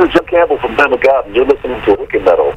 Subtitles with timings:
[0.00, 1.34] is Jim Campbell from McGowan.
[1.34, 2.52] You're listening to Wicked Metal.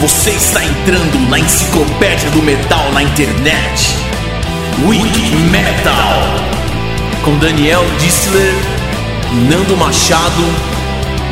[0.00, 3.96] Você está entrando na enciclopédia do metal na internet.
[4.86, 6.22] Wiki Metal.
[7.24, 8.54] Com Daniel Dissler,
[9.48, 10.42] Nando Machado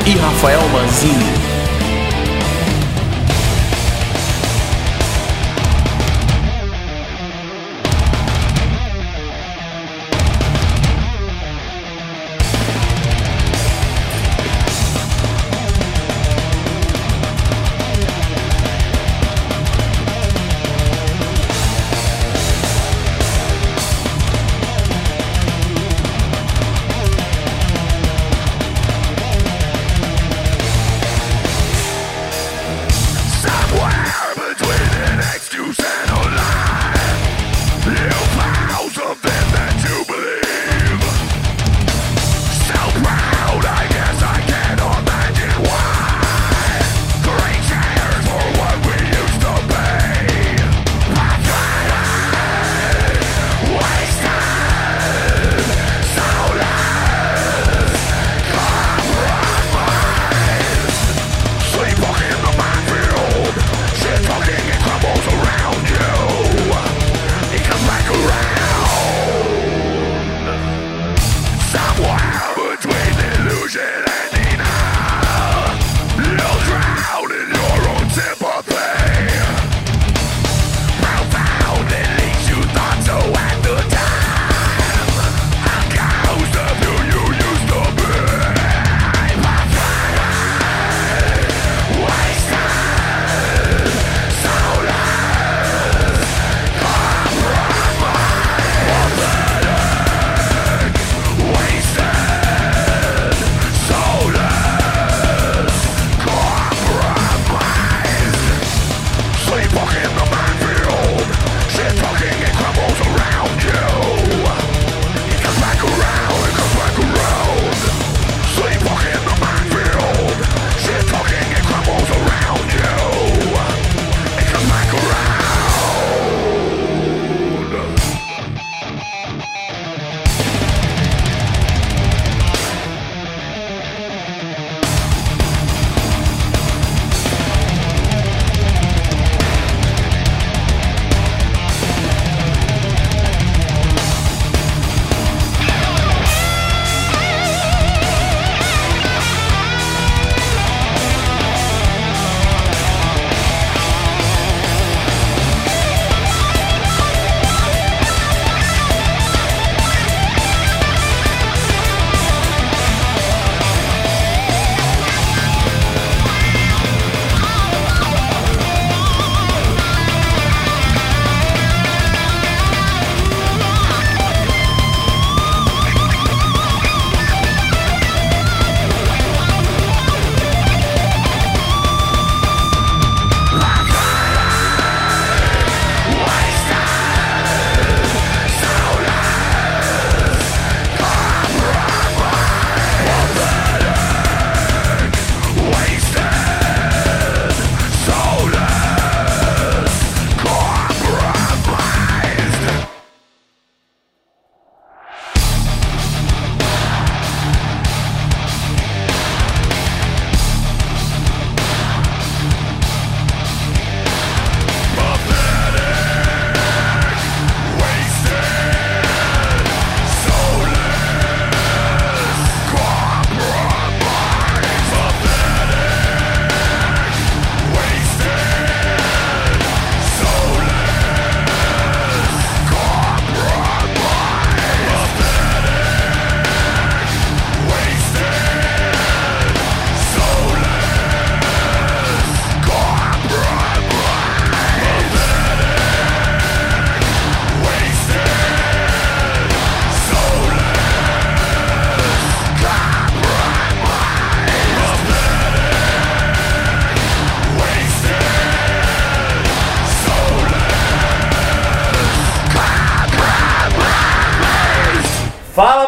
[0.06, 1.49] e Rafael Manzini.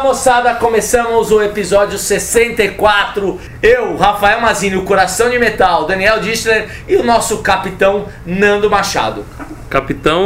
[0.03, 3.39] Moçada, começamos o episódio 64.
[3.61, 9.25] Eu, Rafael Mazini, o Coração de Metal, Daniel Distler e o nosso capitão Nando Machado.
[9.69, 10.21] Capitão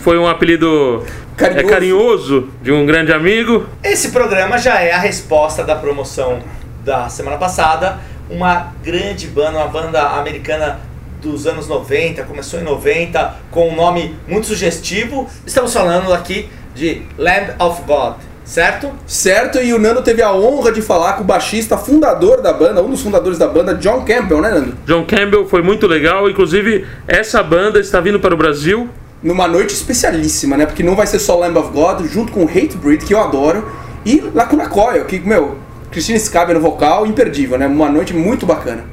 [0.00, 1.02] foi um apelido
[1.34, 1.66] carinhoso.
[1.66, 3.66] é carinhoso de um grande amigo.
[3.82, 6.40] Esse programa já é a resposta da promoção
[6.84, 7.98] da semana passada.
[8.28, 10.78] Uma grande banda, uma banda americana
[11.22, 15.26] dos anos 90, começou em 90, com um nome muito sugestivo.
[15.46, 18.16] Estamos falando aqui de Lamb of God,
[18.46, 18.90] certo?
[19.06, 22.80] Certo, e o Nando teve a honra de falar com o baixista fundador da banda,
[22.82, 24.74] um dos fundadores da banda, John Campbell, né, Nando?
[24.86, 26.30] John Campbell foi muito legal.
[26.30, 28.88] Inclusive, essa banda está vindo para o Brasil.
[29.22, 30.64] Numa noite especialíssima, né?
[30.64, 33.68] Porque não vai ser só Lamb of God, junto com Hatebreed, que eu adoro,
[34.04, 35.58] e Lacuna Coil, que, meu,
[35.90, 37.66] Christine Scabe no vocal, imperdível, né?
[37.66, 38.84] Uma noite muito bacana.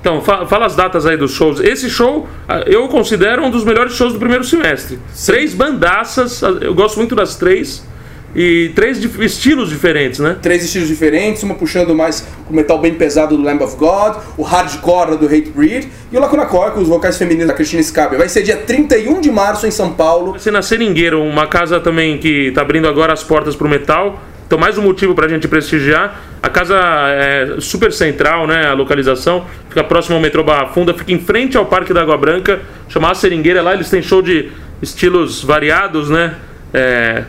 [0.00, 1.60] Então, fa- fala as datas aí dos shows.
[1.60, 4.98] Esse show ah, eu considero um dos melhores shows do primeiro semestre.
[5.26, 7.84] Três bandaças, ah, eu gosto muito das três.
[8.34, 10.36] E três dif- estilos diferentes, né?
[10.40, 14.42] Três estilos diferentes, uma puxando mais o metal bem pesado do Lamb of God, o
[14.42, 18.16] hardcore do Hatebreed e o Lacuna Coil com os vocais femininos da Christine Scabe.
[18.16, 20.30] Vai ser dia 31 de março em São Paulo.
[20.32, 23.70] Vai ser na Seringueira, uma casa também que está abrindo agora as portas para o
[23.70, 24.18] metal.
[24.46, 26.20] Então, mais um motivo para a gente prestigiar.
[26.42, 28.66] A casa é super central, né?
[28.66, 32.16] A localização fica próximo ao metrô Barra Funda, fica em frente ao Parque da Água
[32.18, 33.62] Branca, chamada Seringueira.
[33.62, 34.50] Lá eles têm show de
[34.82, 36.34] estilos variados, né?
[36.74, 37.24] É,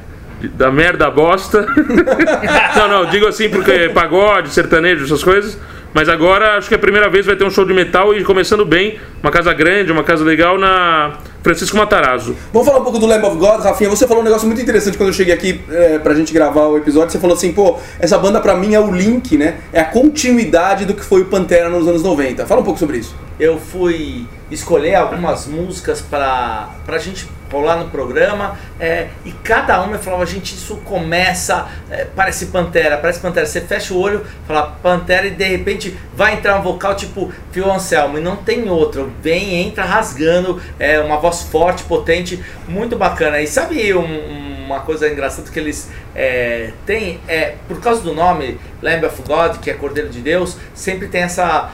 [0.49, 1.65] da merda bosta.
[2.75, 5.57] não, não, digo assim porque é pagode, sertanejo, essas coisas.
[5.93, 8.23] Mas agora acho que é a primeira vez vai ter um show de metal e
[8.23, 12.35] começando bem, uma casa grande, uma casa legal na Francisco Matarazzo.
[12.51, 13.91] Vamos falar um pouco do Lamb of God, Rafinha.
[13.91, 16.77] Você falou um negócio muito interessante quando eu cheguei aqui é, pra gente gravar o
[16.77, 17.11] episódio.
[17.11, 19.57] Você falou assim, pô, essa banda pra mim é o link, né?
[19.71, 22.43] É a continuidade do que foi o Pantera nos anos 90.
[22.47, 23.15] Fala um pouco sobre isso.
[23.39, 29.95] Eu fui escolher algumas músicas pra, pra gente rolar no programa é, e cada uma
[29.95, 33.45] eu falava, gente, isso começa, é, parece Pantera, parece Pantera.
[33.45, 37.71] Você fecha o olho, fala Pantera e de repente vai entrar um vocal tipo Phil
[37.71, 39.11] Anselmo e não tem outro.
[39.21, 43.39] Vem, entra rasgando, é uma voz forte, potente, muito bacana.
[43.39, 47.19] E sabe um- uma coisa engraçada que eles é, têm?
[47.27, 51.21] É, por causa do nome Lamb of God, que é Cordeiro de Deus, sempre tem
[51.21, 51.69] essa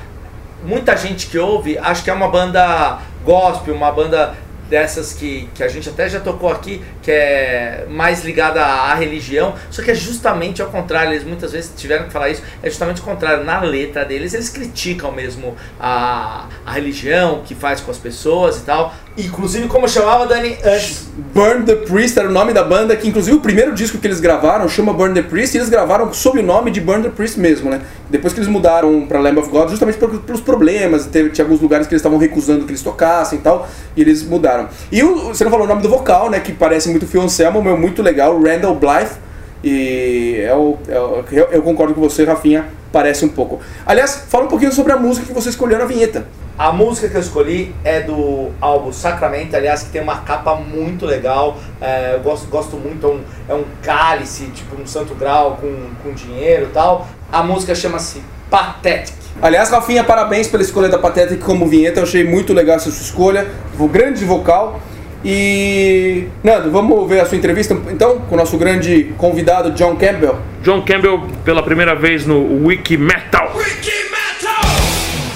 [0.64, 4.36] muita gente que ouve acha que é uma banda gospel, uma banda
[4.70, 9.56] dessas que, que a gente até já tocou aqui, que é mais ligada à, religião,
[9.72, 13.02] só que é justamente ao contrário, eles muitas vezes tiveram que falar isso, é justamente
[13.02, 17.90] o contrário, na letra deles eles criticam mesmo a, a religião, o que faz com
[17.90, 22.54] as pessoas e tal, inclusive como chamava Dani antes, Burn the Priest era o nome
[22.54, 25.60] da banda, que inclusive o primeiro disco que eles gravaram chama Burn the Priest, e
[25.60, 27.82] eles gravaram sob o nome de Burn the Priest mesmo, né?
[28.10, 31.60] Depois que eles mudaram pra Lamb of God, justamente por, pelos problemas, teve, tinha alguns
[31.62, 34.70] lugares que eles estavam recusando que eles tocassem e tal, e eles mudaram.
[34.92, 36.40] E o, você não falou o nome do vocal, né?
[36.40, 39.16] Que parece muito Phil Anselmo, meu, muito legal, Randall Blythe.
[39.62, 43.60] E é o, é o- eu, eu concordo com você, Rafinha, parece um pouco.
[43.86, 46.26] Aliás, fala um pouquinho sobre a música que você escolheu na vinheta.
[46.60, 51.06] A música que eu escolhi é do álbum Sacramento, aliás, que tem uma capa muito
[51.06, 51.58] legal.
[51.80, 55.74] É, eu gosto, gosto muito, é um, é um cálice, tipo um santo grau com,
[56.04, 57.08] com dinheiro e tal.
[57.32, 59.16] A música chama-se Pathetic.
[59.42, 62.02] Aliás, Rafinha, parabéns pela escolha da Pathetic como vinheta.
[62.02, 63.48] Eu achei muito legal essa sua escolha.
[63.80, 64.82] O grande vocal.
[65.24, 66.28] E.
[66.44, 70.36] Nando, vamos ver a sua entrevista então com o nosso grande convidado John Campbell.
[70.62, 73.50] John Campbell pela primeira vez no Wiki Metal.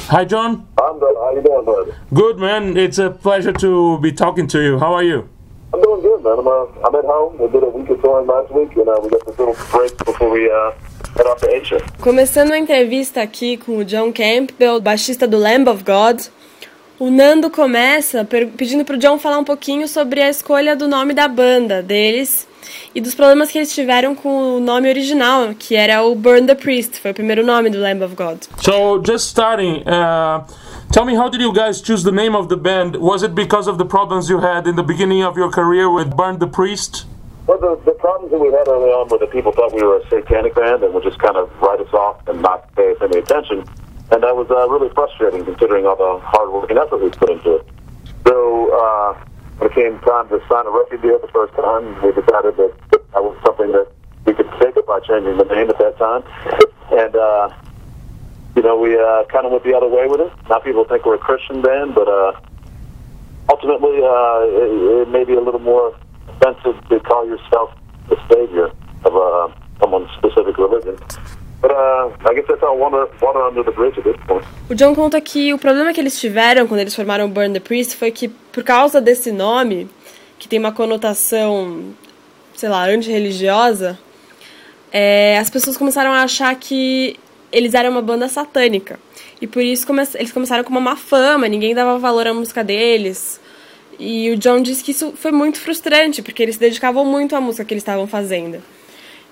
[0.10, 0.66] Hi John.
[0.78, 0.93] I'm good.
[0.93, 0.93] How
[1.36, 1.92] you doing, buddy?
[2.14, 2.78] Good man.
[2.78, 4.80] It's a pleasure to be talking to you.
[4.80, 5.28] How are you?
[5.74, 6.38] I'm doing good, man.
[6.40, 7.38] I'm, uh, I'm at home.
[7.40, 9.98] We did a week of touring last week, and uh, we got this little break
[10.06, 10.72] before we uh,
[11.18, 11.78] head off to Asia.
[12.00, 16.22] Começando a entrevista aqui com o John Campbell, baixista do Lamb of God.
[17.00, 18.24] O Nando começa
[18.56, 22.48] pedindo pro John falar um pouquinho sobre a escolha do nome da banda deles
[22.94, 26.56] e dos problemas que eles tiveram com o nome original, que era o Burn the
[26.56, 28.44] Priest, foi o primeiro nome do Lamb of God.
[28.62, 30.46] So just starting, uh,
[30.94, 32.96] tell me how did you guys choose the name of the band?
[32.98, 36.16] Was it because of the problems you had in the beginning of your career with
[36.16, 37.08] Burn the Priest?
[37.48, 39.98] Well, the, the problems that we had early on were that people thought we were
[39.98, 42.98] a satanic band and would just kind of write us off and not pay us
[43.02, 43.66] any attention.
[44.12, 47.32] And that was uh, really frustrating considering all the hard work and effort we put
[47.32, 47.68] into it.
[48.28, 49.18] So uh,
[49.58, 52.72] when it came time to sign a record deal the first time, we decided that
[53.18, 53.90] that was something that
[54.26, 56.22] we could take it by changing the name at that time.
[56.94, 57.50] And, uh,
[58.56, 60.32] you know, we uh, kind of went the other way with it.
[60.50, 62.34] Now people think we're a Christian band, but uh,
[63.50, 65.96] ultimately uh, it, it may be a little more
[66.30, 67.72] offensive to call yourself
[68.10, 68.72] the savior
[69.06, 70.98] of uh, someone's specific religion.
[74.70, 77.96] O John conta que o problema que eles tiveram quando eles formaram Burn the Priest
[77.96, 79.90] foi que, por causa desse nome,
[80.38, 81.94] que tem uma conotação,
[82.54, 83.98] sei lá, antirreligiosa,
[84.92, 87.18] é, as pessoas começaram a achar que
[87.54, 89.00] eles eram uma banda satânica.
[89.40, 92.64] E por isso come eles começaram com uma má fama, ninguém dava valor à música
[92.64, 93.40] deles.
[94.00, 97.40] E o John disse que isso foi muito frustrante, porque eles se dedicavam muito à
[97.40, 98.62] música que eles estavam fazendo.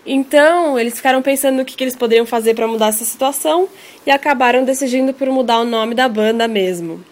[0.05, 3.67] Então, eles ficaram pensando no que, que eles poderiam fazer para mudar essa situação
[4.05, 7.03] e acabaram decidindo por mudar o nome da banda mesmo.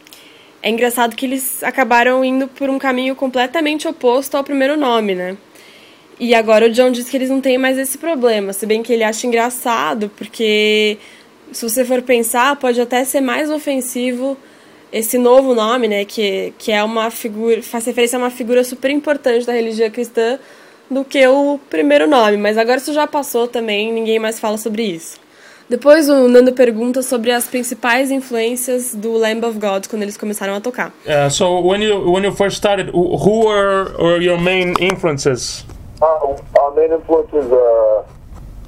[0.61, 5.37] É engraçado que eles acabaram indo por um caminho completamente oposto ao primeiro nome, né?
[6.19, 8.91] E agora o John diz que eles não têm mais esse problema, se bem que
[8.91, 10.97] ele acha engraçado, porque
[11.51, 14.37] se você for pensar, pode até ser mais ofensivo
[14.91, 18.91] esse novo nome, né, que, que é uma figura, faz referência a uma figura super
[18.91, 20.39] importante da religião cristã
[20.89, 24.83] do que o primeiro nome, mas agora isso já passou também, ninguém mais fala sobre
[24.83, 25.17] isso.
[25.69, 30.55] Depois o Nando pergunta sobre as principais influências do Lamb of God quando eles começaram
[30.55, 30.91] a tocar.
[31.05, 35.63] Uh, so when you when you first started, who were, were your main influences?
[36.01, 38.07] Uh, our main influences uh,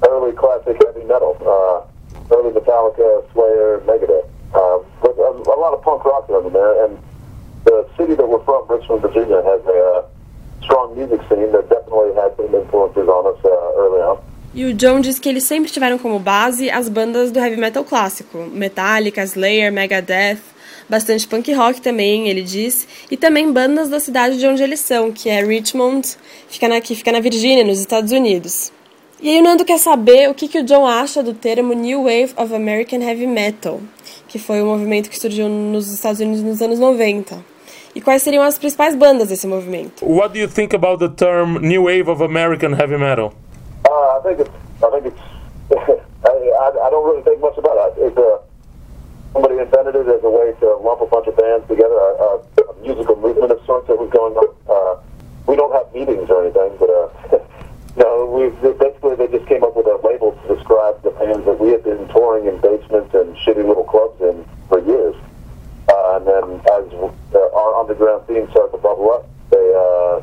[0.08, 4.28] early classic heavy metal, uh, early Metallica, Slayer, Megadeth.
[4.54, 6.98] Uh, but a, a lot of punk rock in there, and
[7.64, 10.04] the city that we're from, Richmond, Virginia, has a uh,
[10.62, 14.18] strong music scene that definitely had some influences on us uh, early on.
[14.54, 17.84] E o John diz que eles sempre tiveram como base as bandas do heavy metal
[17.84, 20.42] clássico, Metallica, Slayer, Megadeth,
[20.92, 25.10] bastante punk rock também, ele diz, e também bandas da cidade de onde eles são,
[25.10, 26.06] que é Richmond,
[26.48, 28.70] fica na, que fica na Virgínia, nos Estados Unidos.
[29.18, 32.02] E aí o Nando quer saber o que, que o John acha do termo New
[32.02, 33.80] Wave of American Heavy Metal,
[34.28, 37.42] que foi um movimento que surgiu nos Estados Unidos nos anos 90.
[37.94, 40.04] E quais seriam as principais bandas desse movimento?
[40.04, 43.32] What do you think about the term New Wave of American Heavy Metal?
[43.88, 44.50] Uh, I think it's.
[44.82, 45.20] I think it's.
[46.24, 47.94] I, I, don't really think much about it.
[47.98, 48.40] It's a
[49.32, 52.42] somebody invented it as a way to lump a bunch of bands together, a, a,
[52.82, 54.48] musical movement of sorts that was going on.
[54.66, 54.98] Uh,
[55.46, 57.38] we don't have meetings or anything, but uh,
[57.96, 61.58] no, we basically they just came up with a label to describe the bands that
[61.62, 65.14] we had been touring in basements and shitty little clubs in for years.
[65.88, 70.18] Uh, and then as uh, our underground scene started to bubble up, they uh,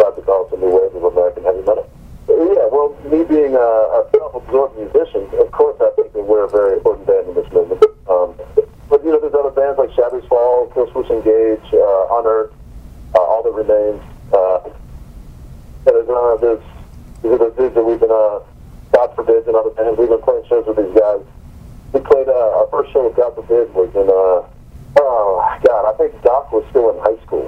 [0.00, 1.84] started to call it the new wave of American heavy metal.
[2.28, 6.50] Yeah, well, me being a, a self-absorbed musician, of course I think that we're a
[6.50, 7.89] very important band in this movement.
[8.10, 8.34] Um,
[8.88, 12.52] but, you know, there's other bands like Shabby's Fall, Killswitch Engage, uh, Unearth,
[13.14, 14.02] uh, All That Remains.
[14.34, 14.68] Uh,
[15.84, 16.62] there's, uh, there's,
[17.22, 18.40] there's other dudes that we've been, uh,
[18.92, 19.96] God Forbid and other bands.
[19.96, 21.22] We've been playing shows with these guys.
[21.92, 24.42] We played, uh, our first show with God Forbid was in, uh,
[25.00, 27.46] oh, God, I think Doc was still in high school.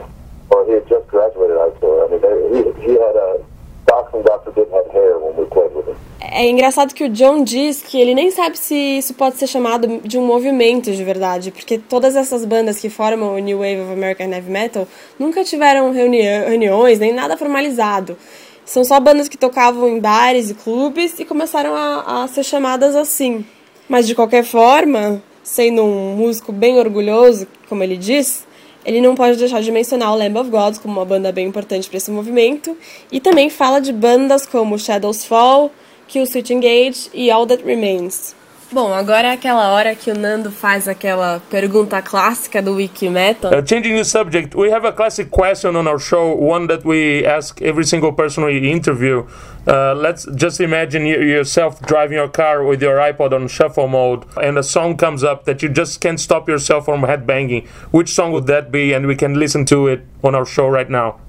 [6.35, 10.01] É engraçado que o John diz que ele nem sabe se isso pode ser chamado
[10.03, 13.93] de um movimento de verdade, porque todas essas bandas que formam o New Wave of
[13.93, 18.17] American Heavy Metal nunca tiveram reuni reuniões, nem nada formalizado.
[18.65, 22.97] São só bandas que tocavam em bares e clubes e começaram a, a ser chamadas
[22.97, 23.45] assim.
[23.87, 28.47] Mas de qualquer forma, sendo um músico bem orgulhoso, como ele diz,
[28.87, 31.91] ele não pode deixar de mencionar o Lamb of God como uma banda bem importante
[31.91, 32.75] para esse movimento,
[33.11, 35.71] e também fala de bandas como Shadows Fall,
[36.13, 38.37] Kill Switch Engage e All That Remains.
[38.71, 43.51] Bom, agora é aquela hora que o Nando faz aquela pergunta clássica do Wikimetal.
[43.51, 47.25] Uh, changing the subject, we have a classic question on our show, one that we
[47.25, 49.25] ask every single person we interview.
[49.67, 54.59] Uh, let's just imagine yourself driving your car with your iPod on shuffle mode, and
[54.59, 57.67] a song comes up that you just can't stop yourself from headbanging.
[57.91, 58.93] Which song would that be?
[58.93, 61.21] And we can listen to it on our show right now.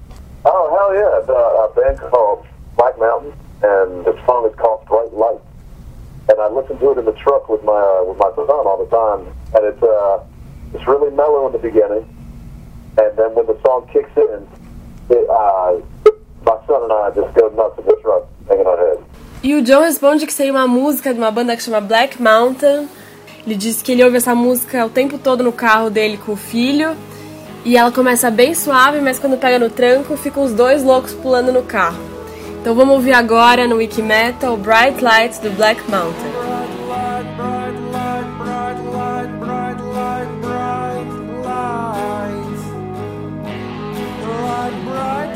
[0.44, 1.20] Oh, hell yeah.
[1.20, 3.32] It's a, a band called Black Mountain,
[3.64, 5.40] and the song is called Bright Light.
[6.30, 8.80] And I listen to it in the truck with my uh, with my son all
[8.80, 10.24] the time, and it's uh,
[10.74, 12.06] it's really mellow in the beginning,
[12.98, 14.48] and then when the song kicks in,
[15.10, 15.82] it, uh,
[16.46, 19.02] my son and I just go nuts in the truck, hanging our heads.
[19.44, 22.88] E o John responde que seria uma música de uma banda que chama Black Mountain.
[23.46, 26.38] Ele diz que ele ouve essa música o tempo todo no carro dele com o
[26.38, 26.96] filho.
[27.66, 31.52] E ela começa bem suave, mas quando pega no tranco, ficam os dois loucos pulando
[31.52, 32.13] no carro.
[32.64, 34.02] Então vamos ouvir agora no Wiki
[34.50, 36.32] o Bright Lights do Black Mountain.
[36.32, 37.76] bright,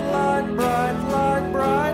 [0.09, 1.86] light, bright, light, bright, bright.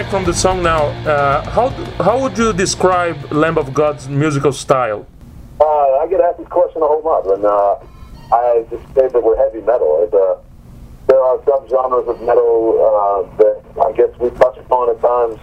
[0.00, 0.84] Back from the song now.
[1.04, 1.68] Uh, how
[2.06, 5.06] how would you describe Lamb of God's musical style?
[5.60, 7.76] Uh, I get asked this question a whole lot, and uh,
[8.32, 9.90] I just say that we're heavy metal.
[10.04, 10.40] It, uh,
[11.08, 13.56] there are subgenres of metal uh, that
[13.88, 15.36] I guess we touch upon at times,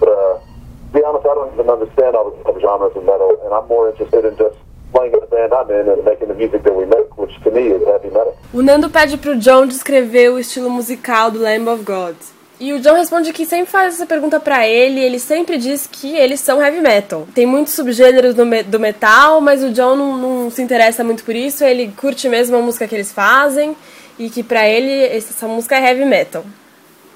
[0.00, 3.54] but uh, to be honest, I don't even understand all the subgenres of metal, and
[3.54, 4.58] I'm more interested in just
[4.92, 7.50] playing in the band I'm in and making the music that we make, which to
[7.52, 8.34] me is heavy metal.
[8.52, 12.16] O Nando pede pro John descrever o estilo musical do Lamb of God.
[12.60, 16.14] E o John responde que sempre faz essa pergunta para ele, ele sempre diz que
[16.14, 17.26] eles são heavy metal.
[17.34, 21.24] Tem muitos subgêneros do, me do metal, mas o John não, não, se interessa muito
[21.24, 23.74] por isso, ele curte mesmo a música que eles fazem
[24.18, 26.44] e que para ele essa música é heavy metal.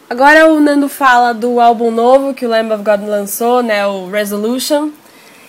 [0.09, 4.09] Agora o Nando fala do álbum novo que o Lamb of God lançou, né, o
[4.09, 4.89] Resolution,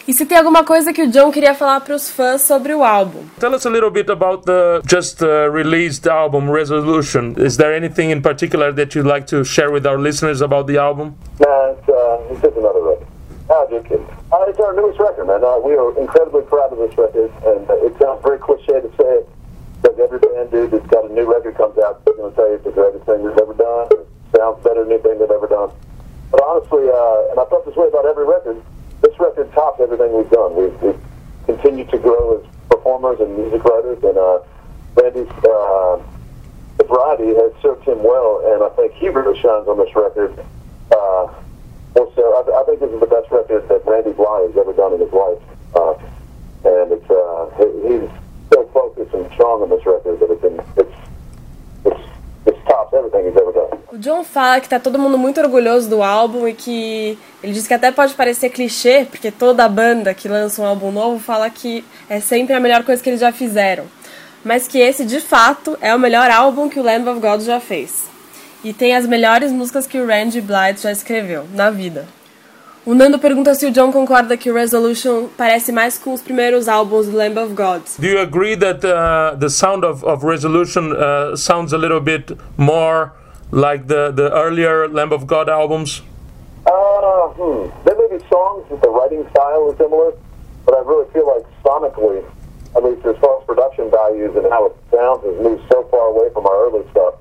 [0.08, 2.84] e se tem alguma coisa que o John queria falar para os fãs sobre o
[2.84, 3.24] álbum.
[3.40, 7.34] Tell us a little bit about the just uh, released album Resolution.
[7.38, 10.78] Is there anything in particular that you'd like to share with our listeners about the
[10.78, 11.16] album?
[11.40, 13.08] Nah, it's, uh, it's just another record.
[13.50, 14.06] Ah, just kidding.
[14.32, 15.44] Uh, it's our newest record, man.
[15.44, 18.90] Uh, we are incredibly proud of this record, and uh, it sounds very cliche to
[18.98, 19.30] say it,
[19.82, 22.48] because every band dude that's got a new record comes out, they're going to tell
[22.50, 23.88] you it's the greatest thing they've ever done.
[23.92, 25.70] It sounds better than anything they've ever done.
[26.32, 28.58] But honestly, uh, and I felt this way about every record,
[29.02, 30.56] this record tops everything we've done.
[30.56, 31.02] We've, we've
[31.46, 34.40] continued to grow as performers and music writers, and uh,
[34.96, 36.02] Randy's uh,
[36.88, 40.34] variety has served him well, and I think he really shines on this record.
[40.92, 41.34] Uh,
[41.96, 44.94] also, I, I think this is the best record that Randy Bly has ever done
[44.94, 45.42] in his life,
[45.76, 45.94] uh,
[46.66, 48.10] and it's uh, he, he's
[48.54, 50.95] so focused and strong on this record that it's been, it's
[53.92, 57.68] O John fala que tá todo mundo muito orgulhoso do álbum e que ele diz
[57.68, 61.84] que até pode parecer clichê, porque toda banda que lança um álbum novo fala que
[62.10, 63.86] é sempre a melhor coisa que eles já fizeram.
[64.44, 67.60] Mas que esse, de fato, é o melhor álbum que o Lamb of God já
[67.60, 68.06] fez.
[68.64, 72.06] E tem as melhores músicas que o Randy Blythe já escreveu na vida.
[72.88, 76.68] O Nando pergunta se o John concorda que o Resolution parece mais com os primeiros
[76.68, 77.82] álbuns do Lamb of God.
[77.98, 82.38] Do you agree that uh, the sound of, of Resolution uh, sounds a little bit
[82.56, 83.12] more
[83.52, 86.04] like the, the earlier Lamb of God albums?
[86.68, 87.74] Uh, hmm.
[87.86, 90.14] There may be songs that the writing style is similar,
[90.64, 92.24] but I really feel like sonically,
[92.76, 96.14] at least as far as production values and how it sounds, has moved so far
[96.14, 97.16] away from our early stuff.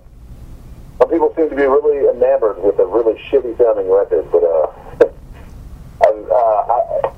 [0.98, 5.08] Some people seem to be really enamored with a really shitty sounding record, but uh,
[6.14, 7.08] I, uh,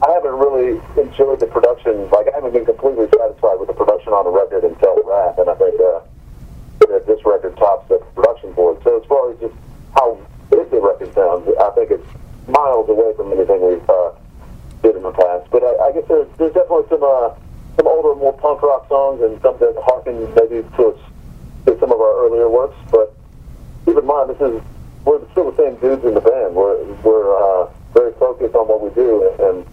[0.00, 2.08] I, I haven't really enjoyed the production.
[2.10, 5.50] Like I haven't been completely satisfied with the production on the record until Wrath, and
[5.50, 6.00] I think uh,
[6.86, 8.78] that this record tops the production board.
[8.84, 9.54] So as far as just
[9.94, 10.18] how
[10.50, 12.06] big the record sounds, I think it's
[12.46, 14.12] miles away from anything we've uh,
[14.82, 15.50] did in the past.
[15.50, 17.34] But I, I guess there's, there's definitely some uh,
[17.76, 20.94] some older, more punk rock songs and some that harken maybe to,
[21.66, 22.76] to some of our earlier works.
[22.90, 23.14] But
[23.84, 24.62] keep in mind, this is
[25.04, 26.54] we're still the same dudes in the band.
[26.54, 29.66] We're we're uh, very focused on what we do, and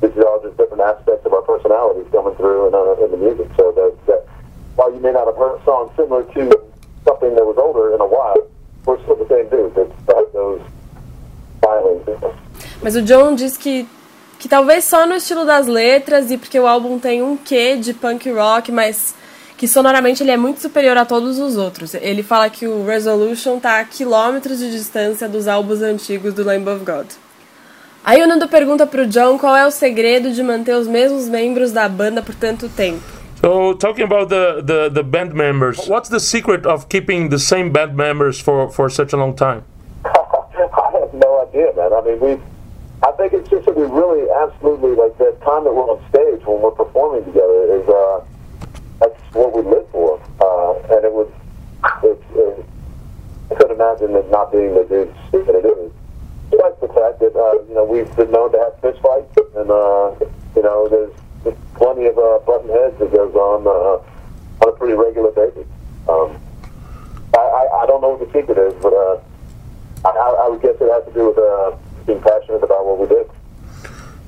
[0.00, 3.16] this is all just different aspects of our personalities coming through in, uh, in the
[3.16, 3.48] music.
[3.56, 4.22] So that, that
[4.76, 6.42] while you may not have heard a song similar to
[7.04, 8.36] something that was older in a while,
[8.84, 9.72] we're still the same dudes.
[9.78, 10.60] It's like those
[11.62, 12.04] filings.
[12.82, 13.88] Mas o John diz que
[14.38, 17.94] que talvez só no estilo das letras e porque o álbum tem um quê de
[17.94, 19.14] punk rock, mas
[19.56, 21.94] que sonoramente ele é muito superior a todos os outros.
[21.94, 26.68] Ele fala que o Resolution está a quilômetros de distância dos álbuns antigos do Lamb
[26.68, 27.06] of God.
[28.06, 31.72] Aí o Nando pergunta pro John qual é o segredo de manter os mesmos membros
[31.72, 33.00] da banda por tanto tempo.
[33.40, 37.70] So, talking about the, the, the band members, what's the secret of keeping the same
[37.70, 39.64] band members for, for such a long time?
[40.04, 40.10] I
[41.00, 41.94] have no idea, man.
[41.94, 42.38] I mean, we.
[43.02, 46.44] I think it's just that we really absolutely like the time that we're on stage
[46.46, 48.20] when we're performing together is uh,
[49.00, 51.32] that's what we live for, uh, and it was.
[52.02, 52.66] It's, it,
[53.50, 55.92] I couldn't imagine it not being the dudes that it is.
[56.80, 60.16] The fact that uh, you know we've been known to have fist fights, and uh,
[60.56, 61.12] you know there's,
[61.44, 65.66] there's plenty of uh, button heads that goes on uh, on a pretty regular basis.
[66.08, 66.40] Um,
[67.36, 69.20] I, I, I don't know what the secret is, but uh,
[70.06, 73.06] I, I would guess it has to do with uh, being passionate about what we
[73.08, 73.30] do.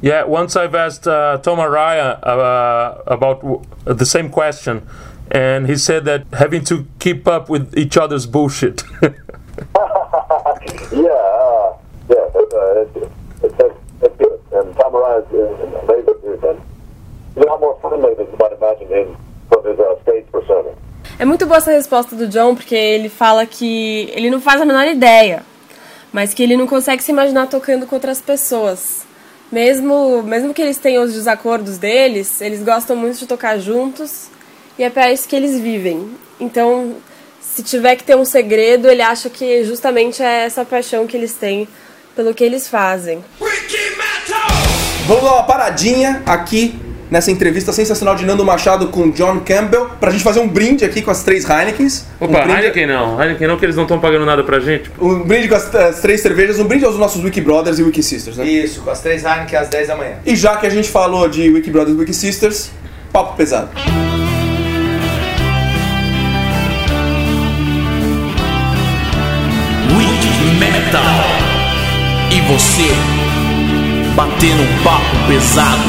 [0.02, 4.86] Yeah, once I've asked uh, Tom Araya uh, about w- the same question,
[5.30, 8.82] and he said that having to keep up with each other's bullshit.
[10.92, 11.76] yeah, uh,
[12.52, 12.84] uh,
[13.42, 13.58] it's,
[14.02, 14.40] it's, good.
[14.52, 16.60] And Tom Araya is an amazing dude, man.
[17.34, 19.16] He's a lot more friendly than you might imagine him
[19.48, 20.72] from his uh, stage persona.
[21.18, 24.64] É muito boa essa resposta do John, porque ele fala que ele não faz a
[24.64, 25.42] menor ideia,
[26.12, 29.06] mas que ele não consegue se imaginar tocando com outras pessoas.
[29.50, 34.28] Mesmo, mesmo que eles tenham os desacordos deles, eles gostam muito de tocar juntos
[34.78, 36.10] e é para isso que eles vivem.
[36.38, 36.96] Então,
[37.40, 41.34] se tiver que ter um segredo, ele acha que justamente é essa paixão que eles
[41.34, 41.66] têm
[42.16, 43.22] pelo que eles fazem.
[45.06, 50.10] Vamos dar uma paradinha aqui nessa entrevista sensacional de Nando Machado com John Campbell pra
[50.10, 52.06] gente fazer um brinde aqui com as três Heinekens.
[52.18, 53.22] Opa, um brinde, Heineken não.
[53.22, 54.90] Heineken não, que eles não estão pagando nada pra gente.
[55.00, 58.02] Um brinde com as, as três cervejas, um brinde aos nossos Wiki Brothers e Wiki
[58.02, 58.44] Sisters, né?
[58.46, 60.16] Isso, com as três Heineken às 10 da manhã.
[60.24, 62.70] E já que a gente falou de Wiki Brothers e Wiki Sisters,
[63.12, 63.68] papo pesado.
[69.96, 71.35] Wiki Metal.
[72.48, 72.86] Você,
[74.14, 75.82] batendo um papo pesado.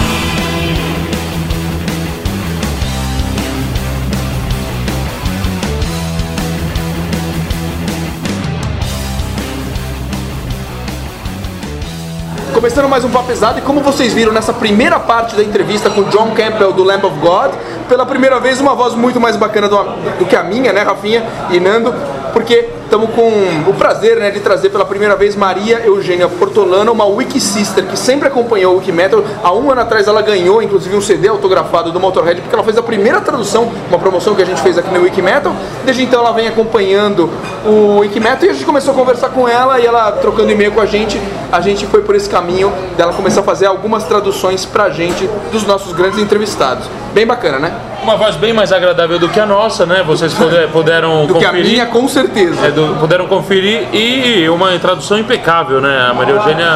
[12.55, 16.05] Começando mais um papo pesado e como vocês viram nessa primeira parte da entrevista com
[16.05, 17.51] John Campbell do Lamb of God,
[17.87, 19.77] pela primeira vez uma voz muito mais bacana do,
[20.17, 21.93] do que a minha, né, Rafinha e Nando,
[22.33, 23.29] porque estamos com
[23.69, 27.97] o prazer né, de trazer pela primeira vez Maria Eugênia Portolano, uma Wiki Sister que
[27.99, 29.21] sempre acompanhou o Wiki Metal.
[29.43, 32.77] Há um ano atrás ela ganhou, inclusive, um CD autografado do Motorhead, porque ela fez
[32.77, 35.53] a primeira tradução, uma promoção que a gente fez aqui no Wiki Metal.
[35.83, 37.29] Desde então ela vem acompanhando
[37.65, 40.71] o Wiki Metal e a gente começou a conversar com ela e ela trocando e-mail
[40.71, 41.21] com a gente,
[41.51, 45.65] a gente foi por esse caminho dela começar a fazer algumas traduções pra gente dos
[45.65, 46.85] nossos grandes entrevistados.
[47.13, 47.73] Bem bacana, né?
[48.03, 50.03] Uma voz bem mais agradável do que a nossa, né?
[50.05, 51.71] Vocês puder- puderam Do que a conferir.
[51.71, 52.67] minha, com certeza.
[52.67, 56.07] É, do- puderam conferir e uma tradução impecável, né?
[56.09, 56.69] A Maria Eugênia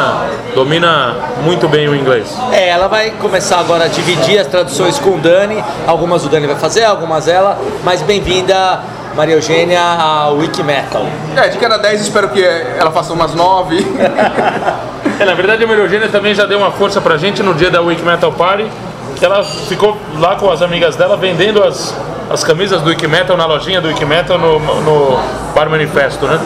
[0.55, 2.35] domina muito bem o inglês.
[2.51, 5.63] É, ela vai começar agora a dividir as traduções com o Dani.
[5.85, 7.57] Algumas o Dani vai fazer, algumas ela.
[7.83, 8.79] Mas bem-vinda,
[9.15, 11.05] Maria Eugênia, ao Wiki Metal.
[11.37, 13.85] É, de cada 10 espero que ela faça umas 9.
[15.19, 17.69] É, na verdade, a Maria Eugênia também já deu uma força pra gente no dia
[17.69, 18.65] da Wiki Metal Party.
[19.15, 21.95] que Ela ficou lá com as amigas dela vendendo as,
[22.31, 25.19] as camisas do Wiki Metal na lojinha do Wiki Metal no, no
[25.53, 26.39] Bar Manifesto, né?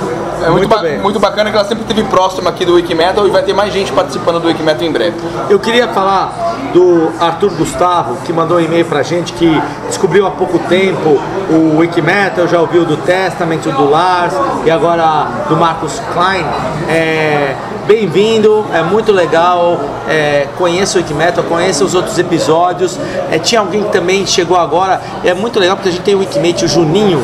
[0.43, 0.97] É muito, Muito ba- bem.
[0.99, 3.91] muito bacana que ela sempre esteve próxima aqui do Wikimetal e vai ter mais gente
[3.91, 5.15] participando do Wikimetal em breve.
[5.49, 6.44] Eu queria falar
[6.75, 9.49] do Arthur Gustavo, que mandou um e-mail pra gente, que
[9.88, 11.17] descobriu há pouco tempo
[11.49, 14.33] o Wikimetal, já ouviu do Testament, do Lars
[14.65, 16.43] e agora do Marcus Klein.
[16.89, 17.55] É,
[17.88, 22.97] Bem-vindo, é muito legal, é, conheça o Wikimetal, conheça os outros episódios.
[23.31, 26.19] É, tinha alguém que também chegou agora, é muito legal porque a gente tem o
[26.19, 27.23] Wikimate, o Juninho,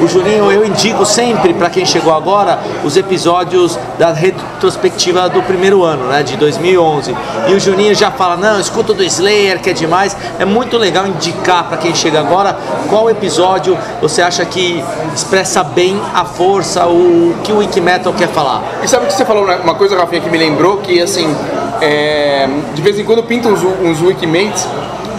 [0.00, 5.82] o Juninho, eu indico sempre para quem chegou agora os episódios da retrospectiva do primeiro
[5.84, 7.14] ano, né, de 2011.
[7.48, 10.16] E o Juninho já fala: "Não, escuta do Slayer, que é demais".
[10.38, 12.56] É muito legal indicar para quem chega agora
[12.88, 14.82] qual episódio você acha que
[15.14, 18.62] expressa bem a força, o que o Wikimetal quer falar.
[18.82, 21.34] E sabe que você falou né, uma coisa, Rafinha, que me lembrou que, assim,
[21.80, 24.66] é, de vez em quando pintam uns, uns Wikimates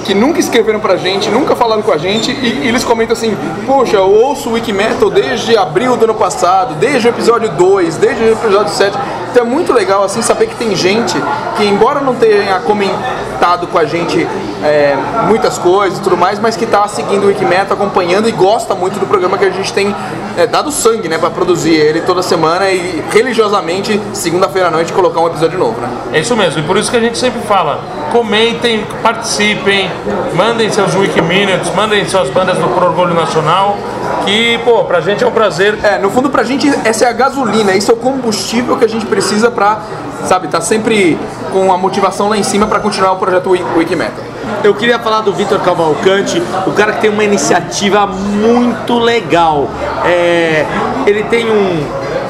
[0.03, 3.37] que nunca escreveram pra gente, nunca falaram com a gente, e, e eles comentam assim,
[3.65, 8.23] poxa, eu ouço o Wikimetal desde abril do ano passado, desde o episódio 2, desde
[8.23, 8.97] o episódio 7.
[9.31, 11.15] Então é muito legal, assim, saber que tem gente
[11.57, 13.20] que, embora não tenha comentado
[13.67, 14.27] com a gente
[14.63, 14.95] é,
[15.27, 18.99] muitas coisas e tudo mais, mas que tá seguindo o Wikimetal, acompanhando e gosta muito
[18.99, 19.95] do programa que a gente tem
[20.37, 25.19] é, dado sangue, né, pra produzir ele toda semana e religiosamente, segunda-feira à noite, colocar
[25.19, 25.89] um episódio novo, né?
[26.13, 27.79] É isso mesmo, e por isso que a gente sempre fala:
[28.11, 29.89] comentem, participem,
[30.35, 33.77] mandem seus Wikiminutes, mandem suas bandas do Pro Orgulho Nacional,
[34.25, 35.77] que, pô, pra gente é um prazer.
[35.83, 38.89] É, no fundo pra gente essa é a gasolina, isso é o combustível que a
[38.89, 39.79] gente precisa pra,
[40.25, 41.17] sabe, tá sempre
[41.51, 44.23] com a motivação lá em cima pra continuar o projeto Wiki- Wikimetal.
[44.63, 49.69] Eu queria falar do Vitor Cavalcante, o cara que tem uma iniciativa muito legal.
[50.05, 50.65] É,
[51.05, 51.83] ele tem um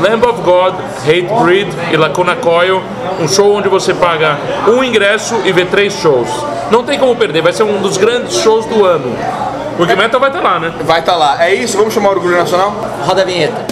[0.01, 2.83] Lamb of God, Hate Breed e Lacuna Coil.
[3.21, 6.29] Um show onde você paga um ingresso e vê três shows.
[6.71, 9.15] Não tem como perder, vai ser um dos grandes shows do ano.
[9.77, 10.73] Porque Metal vai estar lá, né?
[10.83, 11.45] Vai estar lá.
[11.45, 12.75] É isso, vamos chamar o Orgulho Nacional?
[13.05, 13.67] Roda a vinheta.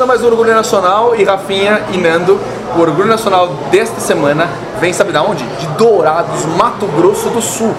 [0.00, 2.40] Começando mais um Orgulho Nacional e Rafinha e Nando,
[2.74, 4.48] o Orgulho Nacional desta semana
[4.80, 5.44] vem, sabe da onde?
[5.44, 7.74] De Dourados, Mato Grosso do Sul.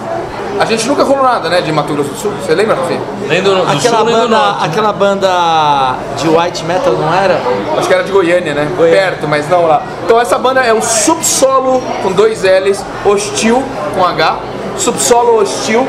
[0.56, 2.32] A gente nunca rolou nada, né, de Mato Grosso do Sul.
[2.40, 3.00] Você lembra, Rafinha?
[3.26, 4.64] Nem do, do Aquela sul, nem do banda, norte.
[4.66, 7.40] aquela banda de white metal não era?
[7.76, 8.70] Acho que era de Goiânia, né?
[8.76, 9.00] Goiânia.
[9.00, 9.82] Perto, mas não lá.
[10.04, 13.60] Então essa banda é o Subsolo com dois L's, Hostil
[13.96, 14.36] com H,
[14.76, 15.88] Subsolo Hostil.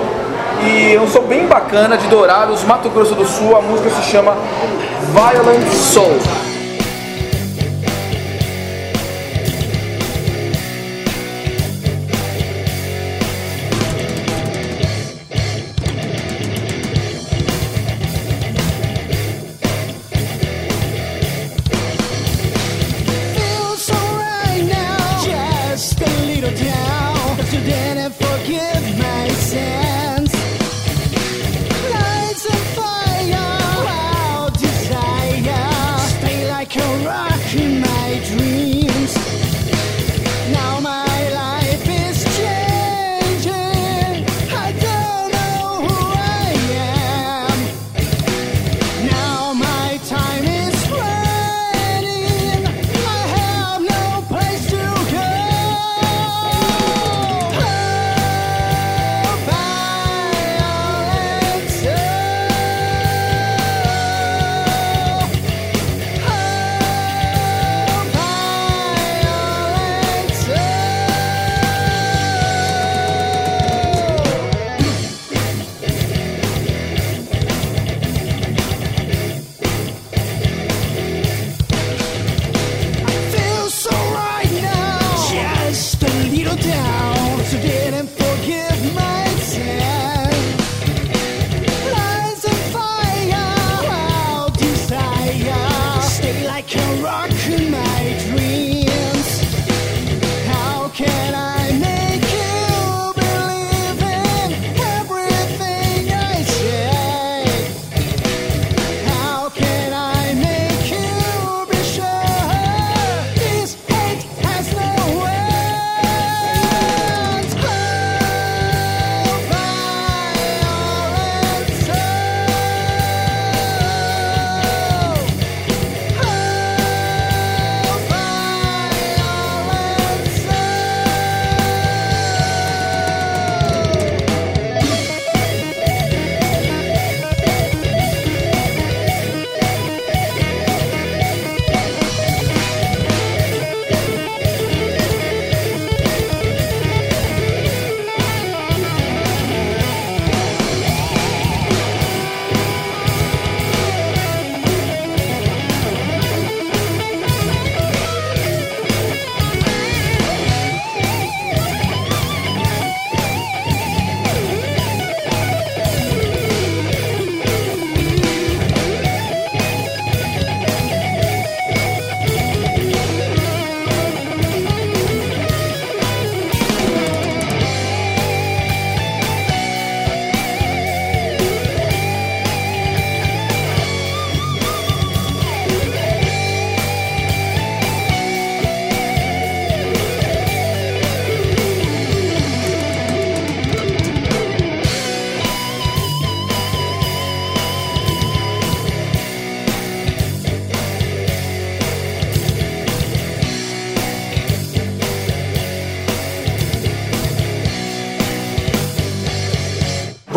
[0.63, 3.55] E é um som bem bacana de Dourados, Mato Grosso do Sul.
[3.55, 4.33] A música se chama
[5.11, 6.52] Violent Soul.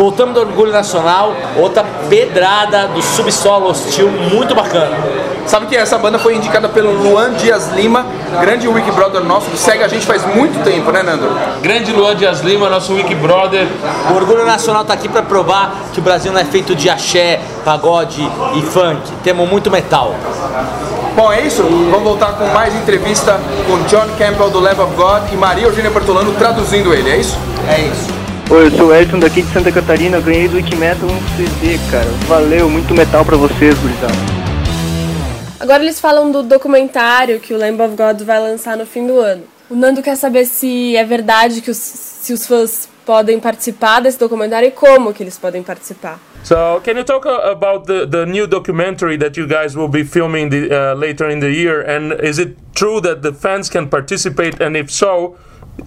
[0.07, 4.95] Voltamos do Orgulho Nacional, outra pedrada do subsolo hostil, muito bacana.
[5.45, 8.05] Sabe que essa banda foi indicada pelo Luan Dias Lima,
[8.39, 11.29] grande wiki brother nosso, que segue a gente faz muito tempo, né, Nando?
[11.61, 13.67] Grande Luan Dias Lima, nosso Wiki Brother.
[14.09, 17.41] O Orgulho Nacional tá aqui para provar que o Brasil não é feito de axé,
[17.65, 19.11] pagode e funk.
[19.25, 20.15] Temos muito metal.
[21.17, 21.63] Bom, é isso.
[21.63, 25.91] Vamos voltar com mais entrevista com John Campbell do Lamb of God e Maria Eugênia
[25.91, 27.37] Bertolano traduzindo ele, é isso?
[27.67, 28.16] É isso.
[28.49, 31.77] Oi, eu sou o Elton daqui de Santa Catarina, eu ganhei do Wikimetal um CD,
[31.91, 32.09] cara.
[32.29, 34.13] Valeu, muito metal pra vocês, gurizada.
[35.59, 39.19] Agora eles falam do documentário que o Lamb of God vai lançar no fim do
[39.19, 39.43] ano.
[39.69, 44.17] O Nando quer saber se é verdade que os, se os fãs podem participar desse
[44.17, 46.17] documentário e como que eles podem participar.
[46.45, 50.05] So, can you talk uh, about the, the new documentary that you guys will be
[50.05, 51.81] filming the, uh, later in the year?
[51.81, 54.63] And is it true that the fans can participate?
[54.63, 55.35] And if so,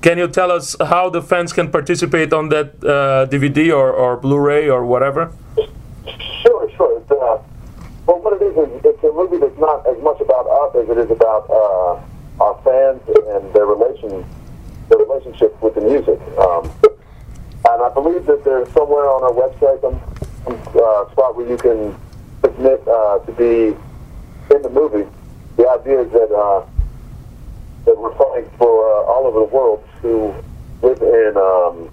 [0.02, 4.16] can you tell us how the fans can participate on that uh, DVD or, or
[4.16, 5.32] Blu-ray or whatever?
[6.42, 6.98] Sure, sure.
[6.98, 7.42] It's, uh,
[8.06, 10.88] well, what it is is it's a movie that's not as much about us as
[10.88, 14.24] it is about uh, our fans and their relation,
[14.88, 16.20] their relationship with the music.
[16.38, 16.70] Um,
[17.68, 20.00] and I believe that there's somewhere on our website some,
[20.44, 21.94] some uh, spot where you can
[22.40, 23.76] submit uh, to be
[24.54, 25.08] in the movie.
[25.56, 26.64] The idea is that uh,
[27.84, 30.34] that we're fighting for uh, all over the world who
[30.82, 31.90] live in um,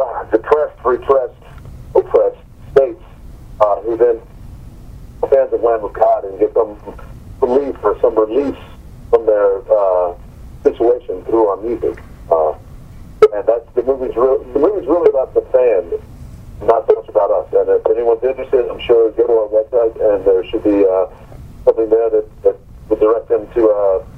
[0.00, 1.34] uh, depressed, repressed,
[1.94, 2.38] oppressed
[2.72, 3.02] states
[3.60, 4.20] uh, who then
[5.30, 6.78] fans of Lamb of God and get some
[7.40, 8.58] relief or some release
[9.10, 10.14] from their uh,
[10.62, 12.02] situation through our music.
[12.30, 12.52] Uh,
[13.32, 14.42] and that's the movie's real.
[14.52, 15.90] The movie's really about the fan,
[16.66, 17.52] not so much about us.
[17.52, 21.06] And if anyone's interested, I'm sure go to our website and there should be uh,
[21.64, 22.56] something there that, that
[22.90, 24.14] uh.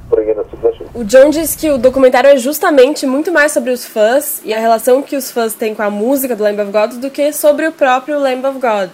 [0.94, 4.58] O John diz que o documentário é justamente muito mais sobre os fãs e a
[4.58, 7.66] relação que os fãs têm com a música do Lamb of God do que sobre
[7.66, 8.90] o próprio Lamb of God.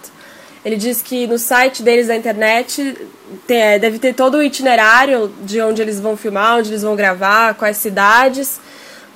[0.65, 2.97] Ele diz que no site deles da internet
[3.45, 6.95] tem- é, deve ter todo o itinerário de onde eles vão filmar, onde eles vão
[6.95, 8.59] gravar, quais cidades.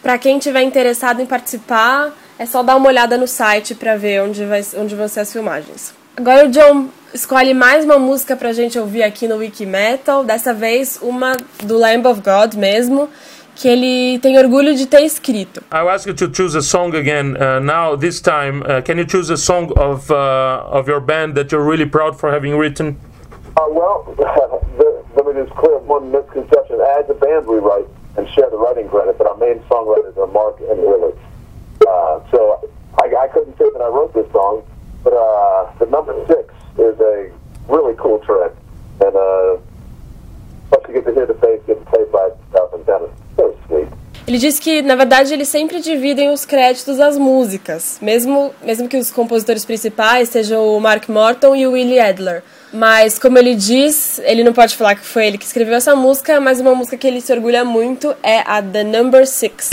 [0.03, 4.21] Para quem tiver interessado em participar, é só dar uma olhada no site para ver
[4.21, 5.93] onde, vai, onde vão ser as filmagens.
[6.15, 10.53] Agora o John escolhe mais uma música pra gente ouvir aqui no Wiki Metal, dessa
[10.53, 11.33] vez uma
[11.63, 13.09] do Lamb of God mesmo,
[13.55, 15.61] que ele tem orgulho de ter escrito.
[15.71, 17.35] I'll ask you to choose a song again.
[17.35, 21.33] Uh, now, this time, uh, can you choose a song of uh, of your band
[21.35, 22.97] that you're really proud for having written?
[23.55, 24.03] Uh, well,
[24.77, 26.79] the, let me just clear up one misconception.
[26.99, 27.87] As a band, we write
[28.17, 31.17] and share the writing credit, but our main songwriters are Mark and Willis.
[31.87, 32.69] Uh, so
[33.01, 34.63] I, I couldn't say that I wrote this song,
[35.03, 37.29] but uh, the number six is a
[37.67, 38.51] really cool track,
[39.01, 39.57] and uh,
[40.69, 43.11] plus you get to hear the bass getting played by Alvin Dennis.
[43.37, 43.87] So sweet.
[44.27, 48.97] Ele diz que, na verdade, eles sempre dividem os créditos das músicas, mesmo, mesmo que
[48.97, 52.43] os compositores principais sejam o Mark Morton e o Willie Adler.
[52.73, 56.41] Mas, como ele diz, ele não pode falar que foi ele que escreveu essa música,
[56.41, 59.69] mas uma música que ele se orgulha muito é a The Number Six.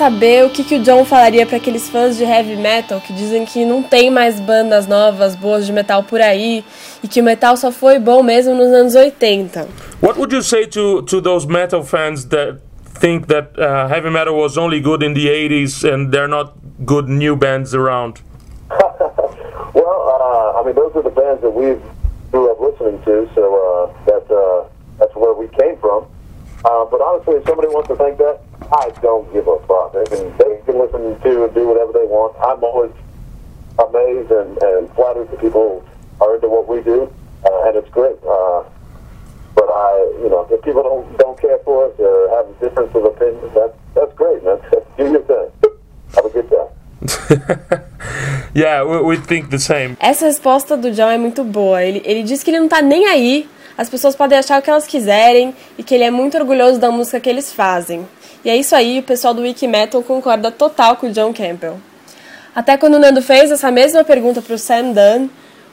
[0.00, 3.44] Saber o que, que o John falaria para aqueles fãs de heavy metal que dizem
[3.44, 6.64] que não tem mais bandas novas boas de metal por aí
[7.04, 9.68] e que o metal só foi bom mesmo nos anos 80.
[10.02, 12.60] What would you say to, to those metal fans that
[12.98, 16.54] think that uh, heavy metal was only good in the 80s and there are not
[16.82, 18.22] good new bands around?
[19.72, 21.78] Well, uh, I mean, those are the bands that we
[22.32, 26.06] grew up listening to, so uh, that's uh, that's where we came from.
[26.64, 28.40] Uh, but honestly, if somebody wants to think that,
[28.72, 29.92] I don't give a fuck.
[29.92, 32.36] They can they can listen to and do whatever they want.
[32.38, 32.92] I'm always
[33.78, 35.84] amazed and, and flattered that people
[36.20, 37.10] are into what we do,
[37.44, 38.16] uh, and it's great.
[38.22, 38.64] Uh,
[39.54, 42.94] but I, you know, if people don't don't care for us or have a difference
[42.94, 44.60] of opinion, that's that's great, man.
[44.98, 45.50] do your thing.
[46.14, 46.66] Have a good day.
[48.52, 49.96] Yeah, we, we think the same.
[50.00, 51.82] Essa resposta do John é muito boa.
[51.82, 53.48] Ele, ele diz que ele não tá nem aí,
[53.80, 56.90] as pessoas podem achar o que elas quiserem e que ele é muito orgulhoso da
[56.90, 58.06] música que eles fazem.
[58.44, 61.78] E é isso aí, o pessoal do Wiki Metal concorda total com o John Campbell.
[62.54, 65.28] Até quando o Nando fez essa mesma pergunta pro Sam Dunn,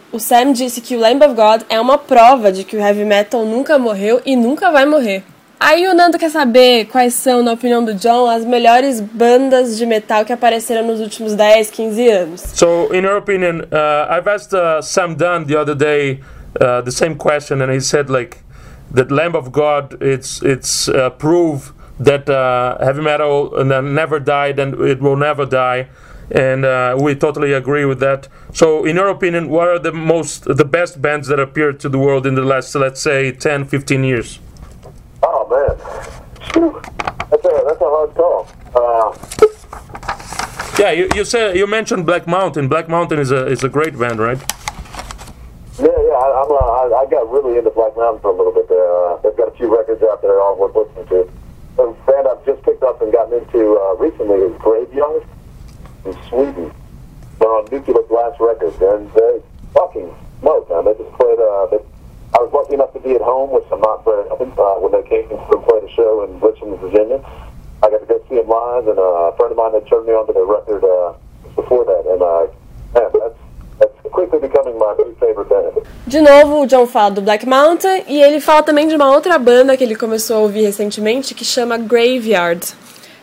[0.09, 3.03] o Sam disse que o Lamb of God é uma prova de que o heavy
[3.03, 5.21] metal nunca morreu e nunca vai morrer.
[5.59, 9.85] Aí o Nando quer saber quais são, na opinião do John, as melhores bandas de
[9.85, 12.41] metal que apareceram nos últimos 10, 15 anos.
[12.53, 16.21] So, in your opinion, uh, I've asked uh, Sam Dunn the other day
[16.59, 18.43] uh, the same question, and he said like
[18.91, 24.59] that Lamb of God, it's it's uh, proof that uh, heavy metal uh, never died
[24.59, 25.87] and it will never die,
[26.31, 28.27] and uh, we totally agree with that.
[28.53, 31.97] So, in your opinion, what are the most the best bands that appeared to the
[31.99, 34.39] world in the last, let's say, 10, 15 years?
[35.23, 35.77] Oh man,
[37.29, 38.47] that's a that's a hard call.
[38.75, 39.17] Uh,
[40.79, 42.67] Yeah, you, you said you mentioned Black Mountain.
[42.67, 44.37] Black Mountain is a is a great band, right?
[45.79, 48.53] Yeah, yeah, I, I'm uh, I, I got really into Black Mountain for a little
[48.53, 48.81] bit there.
[48.81, 51.29] Uh, they've got a few records out there all worth listening to.
[51.77, 55.21] A band I've just picked up and gotten into uh, recently is Graveyard
[56.05, 56.73] in Sweden.
[57.37, 59.41] They're on Nuclear Blast Records, and they
[59.73, 60.09] fucking
[60.41, 60.85] smoke, man.
[60.85, 61.37] They just played.
[61.37, 61.81] Uh, they,
[62.33, 65.05] I was lucky enough to be at home with some not very uh, when they
[65.05, 67.21] came and played a show in Richmond, Virginia.
[67.85, 70.09] I got to go see them live, and uh, a friend of mine had turned
[70.09, 71.13] me on to their record uh,
[71.53, 72.49] before that, and uh,
[72.97, 73.37] man, that's
[76.07, 79.37] De novo, o John fala do Black Mountain e ele fala também de uma outra
[79.37, 82.65] banda que ele começou a ouvir recentemente que chama Graveyard.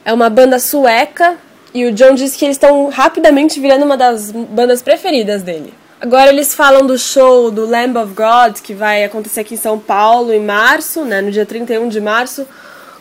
[0.04, 1.36] É uma banda sueca
[1.72, 5.74] e o John disse que eles estão rapidamente virando uma das bandas preferidas dele.
[6.00, 9.78] Agora eles falam do show do Lamb of God que vai acontecer aqui em São
[9.78, 12.46] Paulo em março, né, no dia 31 de março,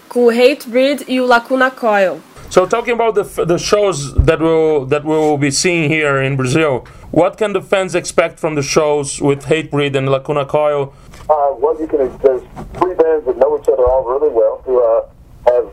[0.08, 2.20] com o Hatebreed e o Lacuna Coil.
[2.54, 6.86] So talking about the, the shows that we'll that we'll be seeing here in Brazil,
[7.10, 10.94] what can the fans expect from the shows with Hatebreed and Lacuna Coil?
[11.28, 12.16] Uh, well, you can.
[12.22, 12.44] There's
[12.78, 15.10] three bands that know each other all really well who uh,
[15.50, 15.66] have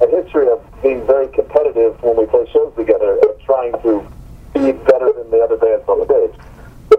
[0.00, 4.06] a history of being very competitive when we play shows together and trying to
[4.54, 6.38] be better than the other bands on the stage.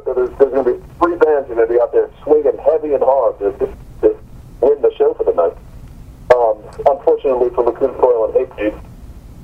[0.04, 2.12] So there's, there's going to be three bands who are going to be out there
[2.24, 3.72] swinging heavy and hard to, to,
[4.04, 4.20] to
[4.60, 5.56] win the show for the night.
[6.36, 6.60] Um,
[6.92, 8.83] unfortunately for Lacuna Coil and Hatebreed,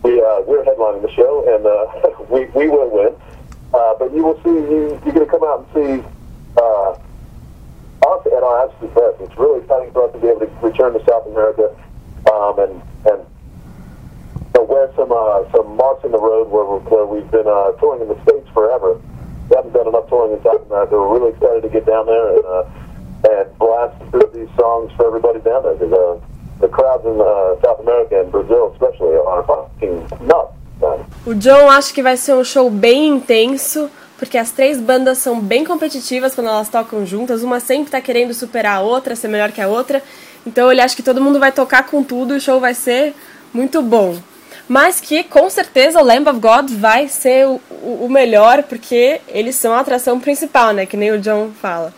[0.10, 3.14] we uh, we're headlining the show and uh, we we will win.
[3.74, 6.08] Uh, but you will see you you're going to come out and see.
[6.58, 6.98] Uh,
[8.08, 9.22] us at our absolute best.
[9.22, 11.76] It's really exciting for us to be able to return to South America
[12.32, 13.20] um, and and
[14.56, 17.72] you wear some uh, some marks in the road where, we're, where we've been uh,
[17.78, 19.00] touring in the states forever.
[19.50, 20.96] We haven't done enough touring in South America.
[20.96, 22.64] We're really excited to get down there and uh,
[23.30, 27.60] and blast through these songs for everybody down there because uh, the crowds in uh,
[27.62, 30.60] South America and Brazil especially are fucking nuts.
[31.26, 35.40] O John acha que vai ser um show bem intenso, porque as três bandas são
[35.40, 39.52] bem competitivas quando elas tocam juntas, uma sempre tá querendo superar a outra, ser melhor
[39.52, 40.02] que a outra.
[40.48, 43.14] Então ele acha que todo mundo vai tocar com tudo e o show vai ser
[43.54, 44.16] muito bom.
[44.68, 49.20] Mas que com certeza o Lamb of God vai ser o, o o melhor, porque
[49.28, 50.86] eles são a atração principal, né?
[50.86, 51.94] Que nem o John fala.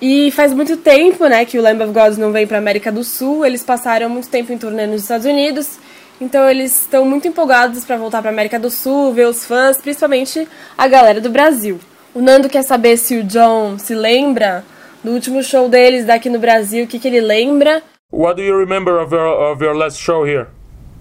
[0.00, 3.02] E faz muito tempo, né, que o Lamb of God não vem para América do
[3.02, 3.46] Sul.
[3.46, 5.78] Eles passaram muito tempo em turnê nos Estados Unidos.
[6.20, 10.46] Então eles estão muito empolgados para voltar para América do Sul, ver os fãs, principalmente
[10.76, 11.78] a galera do Brasil.
[12.14, 14.64] O Nando quer saber se o John se lembra
[15.04, 17.82] do último show deles daqui no Brasil, o que, que ele lembra.
[18.10, 20.48] What do you remember of your of your last show here?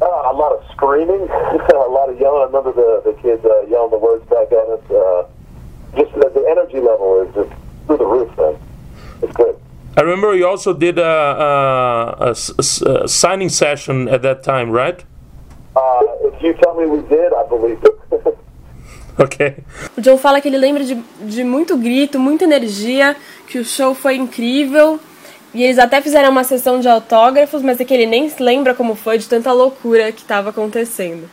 [0.01, 2.41] Uh, a lot of screaming, a lot of yelling.
[2.41, 4.83] I remember the the kids uh, yelling the words back at us.
[4.91, 5.23] Uh,
[5.95, 7.51] just the, the energy level is just
[7.87, 8.57] through the roof, man.
[9.97, 15.03] I remember you also did a, a, a a signing session at that time, right?
[15.75, 18.37] Uh, if you tell me we did, I believe it.
[19.17, 19.63] Okay.
[19.97, 23.15] O John fala que ele lembra de, de muito grito, muita energia,
[23.47, 24.99] que o show foi incrível
[25.55, 28.75] E eles até fizeram uma sessão de autógrafos, mas é que ele nem se lembra
[28.75, 31.29] como foi de tanta loucura que estava acontecendo.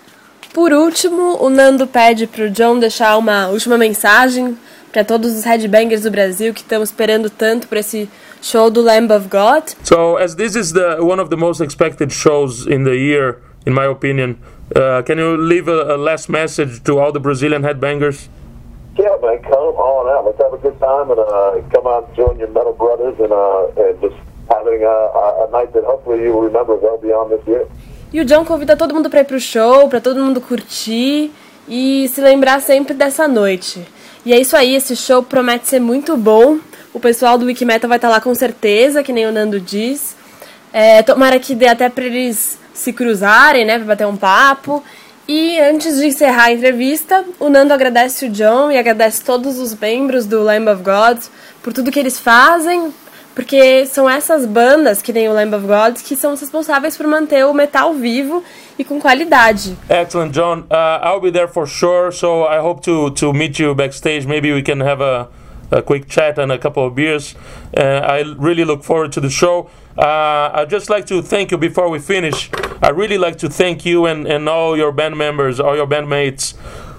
[0.54, 4.56] Por último, o Nando pede pro John deixar uma última mensagem
[4.92, 8.08] para todos os headbangers do Brasil que estão esperando tanto por esse
[8.42, 9.64] show do Lamb of God.
[9.82, 13.72] So, as this is the one of the most expected shows in the year, in
[13.72, 14.36] my opinion,
[14.76, 18.28] uh, can you leave a, a last message to all the Brazilian headbangers?
[18.98, 20.26] Yeah, man, come on out.
[20.26, 23.32] Let's have a good time and uh, come out and join your metal brothers and,
[23.32, 24.16] uh, and just
[24.50, 27.66] having a, a, a night that hopefully you will remember well beyond this year.
[28.12, 31.32] E o John convida todo mundo para ir pro show, para todo mundo curtir
[31.66, 33.86] e se lembrar sempre dessa noite.
[34.24, 36.58] E é isso aí, esse show promete ser muito bom.
[36.94, 40.14] O pessoal do Wikimetal vai estar lá com certeza, que nem o Nando diz.
[40.72, 44.82] É, tomara que dê até para eles se cruzarem, né, para bater um papo.
[45.26, 49.74] E antes de encerrar a entrevista, o Nando agradece o John e agradece todos os
[49.74, 51.18] membros do Lamb of God
[51.62, 52.92] por tudo que eles fazem,
[53.34, 57.44] porque são essas bandas, que nem o Lamb of God, que são responsáveis por manter
[57.46, 58.42] o metal vivo
[58.78, 59.76] e com qualidade.
[59.88, 60.64] Excellent, John.
[60.70, 62.12] Uh, I'll be there for sure.
[62.12, 64.26] So I hope to to meet you backstage.
[64.26, 65.28] Maybe we can have a,
[65.70, 67.34] a quick chat and a couple of beers.
[67.76, 69.68] Uh, I really look forward to the show.
[69.96, 72.50] Uh, I'd just like to thank you before we finish.
[72.82, 76.54] I really like to thank you and, and all your band members, all your bandmates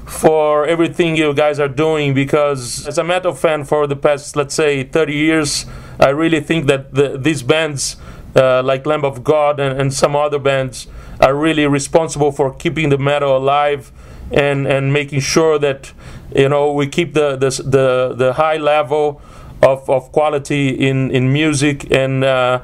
[0.06, 4.54] for everything you guys are doing because as a metal fan for the past let's
[4.54, 5.66] say 30 years
[6.00, 7.96] i really think that the, these bands
[8.36, 10.88] uh, like lamb of god and, and some other bands
[11.22, 13.92] are really responsible for keeping the metal alive
[14.32, 15.94] and and making sure that
[16.36, 19.22] you know we keep the the the, the high level
[19.62, 22.62] of, of quality in in music and uh,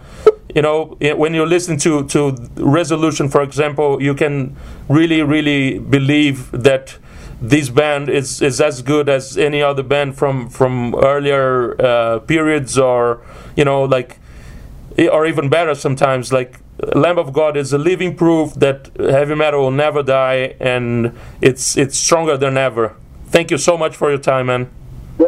[0.54, 4.56] you know when you listen to to resolution for example you can
[4.90, 6.98] really really believe that
[7.42, 12.78] this band is is as good as any other band from from earlier uh, periods
[12.78, 13.22] or
[13.56, 14.20] you know like
[15.12, 16.60] or even better sometimes like
[16.96, 21.78] lamb of god is a living proof that heavy metal will never die and it's
[21.78, 22.96] it's stronger than ever
[23.28, 24.70] thank you so much for your time man
[25.20, 25.28] Yeah,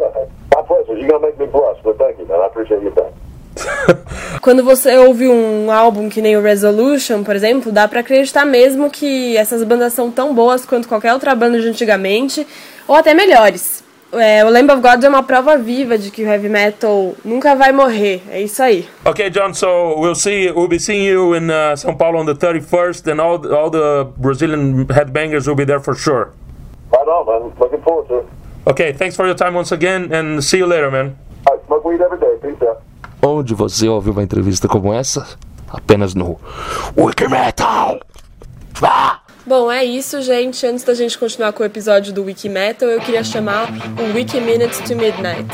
[0.56, 0.96] my pleasure.
[0.96, 2.40] You're to make me blush, but thank you, man.
[2.40, 3.11] I appreciate your time.
[4.40, 8.90] Quando você ouve um álbum que nem o Resolution, por exemplo, dá pra acreditar mesmo
[8.90, 12.46] que essas bandas são tão boas quanto qualquer outra banda de antigamente,
[12.88, 13.82] ou até melhores.
[14.14, 17.54] É, o Lamb of God é uma prova viva de que o heavy metal nunca
[17.56, 18.20] vai morrer.
[18.30, 18.86] É isso aí.
[19.06, 22.34] okay john so we'll see we'll be seeing you in uh, são paulo on the
[22.34, 26.28] 31st and all all the brazilian headbangers will be there for sure
[26.92, 27.52] Right on, man.
[27.58, 28.26] Looking forward to it.
[28.66, 31.16] okay thanks for your time once again and see you later man
[31.48, 32.36] right, smoke weed every day.
[32.42, 32.82] Peace out.
[33.24, 35.38] Onde você ouviu uma entrevista como essa?
[35.68, 36.40] Apenas no
[36.96, 38.00] Wikimetal.
[38.82, 39.20] Ah!
[39.46, 40.66] Bom, é isso, gente.
[40.66, 44.40] Antes da gente continuar com o episódio do Wiki Metal, eu queria chamar o Wiki
[44.40, 45.48] Minutes to Midnight.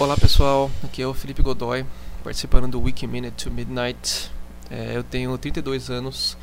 [0.00, 1.84] Olá pessoal, aqui é o Felipe Godoy,
[2.24, 4.30] participando do Wiki Minute to Midnight.
[4.70, 6.38] É, eu tenho 32 anos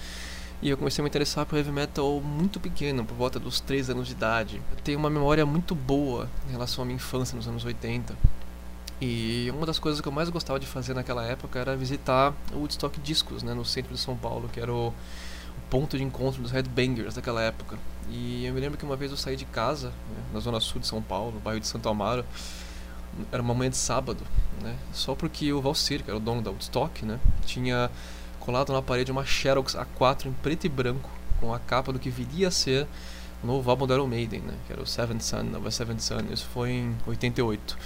[0.61, 3.89] e eu comecei a me interessar por heavy metal muito pequeno, por volta dos 3
[3.89, 4.61] anos de idade.
[4.69, 8.15] Eu tenho uma memória muito boa em relação à minha infância nos anos 80.
[9.01, 12.59] E uma das coisas que eu mais gostava de fazer naquela época era visitar o
[12.59, 14.93] Woodstock Discos, né, no centro de São Paulo, que era o,
[15.69, 17.77] ponto de encontro dos headbangers daquela época.
[18.09, 20.79] E eu me lembro que uma vez eu saí de casa, né, na zona sul
[20.79, 22.23] de São Paulo, no bairro de Santo Amaro,
[23.32, 24.24] era uma manhã de sábado,
[24.61, 24.76] né?
[24.91, 27.20] Só porque o Valcir, que era o dono da Woodstock, né?
[27.45, 27.89] Tinha
[28.39, 31.09] colado na parede uma Xerox A4 em preto e branco,
[31.39, 32.88] com a capa do que viria a ser
[33.43, 34.53] o novo álbum do Iron Maiden, né?
[34.65, 36.22] Que era o Seventh Sun, Nova Seventh Sun.
[36.32, 37.78] Isso foi em 88.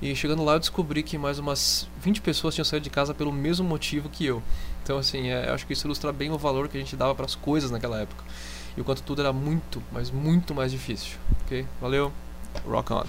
[0.00, 3.32] E chegando lá eu descobri que mais umas 20 pessoas tinham saído de casa pelo
[3.32, 4.42] mesmo motivo que eu.
[4.82, 7.14] Então assim, é, eu acho que isso ilustra bem o valor que a gente dava
[7.14, 8.24] para as coisas naquela época.
[8.76, 11.18] E o quanto tudo era muito, mas muito mais difícil.
[11.44, 11.66] Ok?
[11.80, 12.12] Valeu.
[12.64, 13.04] Rock on.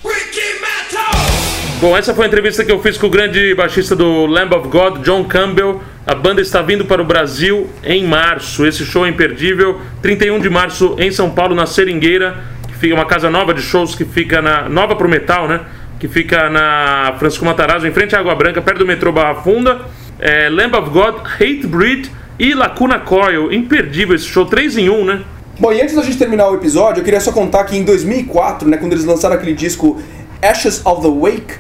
[1.82, 4.68] Bom, essa foi a entrevista que eu fiz com o grande baixista do Lamb of
[4.68, 5.82] God, John Campbell.
[6.06, 8.66] A banda está vindo para o Brasil em março.
[8.66, 9.80] Esse show é imperdível.
[10.02, 13.96] 31 de março em São Paulo, na Seringueira, que fica uma casa nova de shows
[13.96, 15.62] que fica na nova pro metal, né?
[15.98, 19.80] Que fica na Francisco Matarazzo, em frente à Água Branca, perto do metrô Barra Funda.
[20.20, 23.54] É, Lamb of God, Hate Breed e Lacuna Coil.
[23.54, 25.22] Imperdível esse show, 3 em 1, né?
[25.58, 28.68] Bom, e antes da gente terminar o episódio, eu queria só contar que em 2004,
[28.68, 30.02] né, quando eles lançaram aquele disco
[30.42, 31.56] Ashes of the Wake,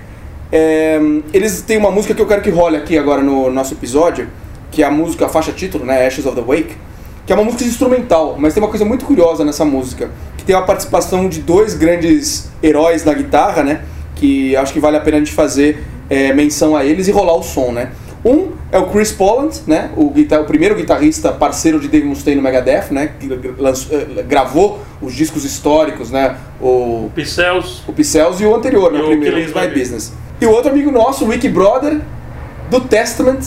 [0.51, 0.99] é,
[1.33, 4.27] eles têm uma música que eu quero que role aqui agora no nosso episódio,
[4.71, 6.75] que é a música, a faixa título, né, Ashes of the Wake,
[7.25, 10.55] que é uma música instrumental, mas tem uma coisa muito curiosa nessa música, que tem
[10.55, 13.81] a participação de dois grandes heróis na guitarra, né,
[14.15, 17.35] que acho que vale a pena a gente fazer é, menção a eles e rolar
[17.35, 17.91] o som, né?
[18.23, 19.91] Um é o Chris Poland, né?
[19.95, 23.11] O, guitar- o primeiro guitarrista parceiro de Dave Mustaine no Megadeth, né?
[23.19, 26.35] Que lançou- eh, gravou os discos históricos, né?
[26.61, 27.81] O, Pincels.
[27.87, 28.99] o Pixels e o anterior, né?
[28.99, 30.13] E O o primeiro, Killings My Business.
[30.41, 32.01] E o outro amigo nosso, o Wiki Brother,
[32.69, 33.39] do Testament,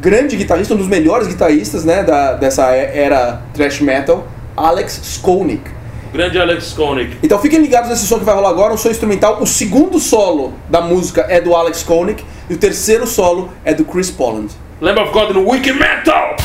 [0.00, 2.02] grande guitarrista, um dos melhores guitarristas, né?
[2.02, 5.62] Da, dessa era thrash metal, Alex Skolnick.
[6.12, 7.16] Grande Alex Koenig.
[7.22, 9.40] Então fiquem ligados nesse som que vai rolar agora, um som instrumental.
[9.40, 13.82] O segundo solo da música é do Alex Koenig e o terceiro solo é do
[13.82, 14.48] Chris Poland.
[14.78, 16.36] Lamb of God no Wiki Metal!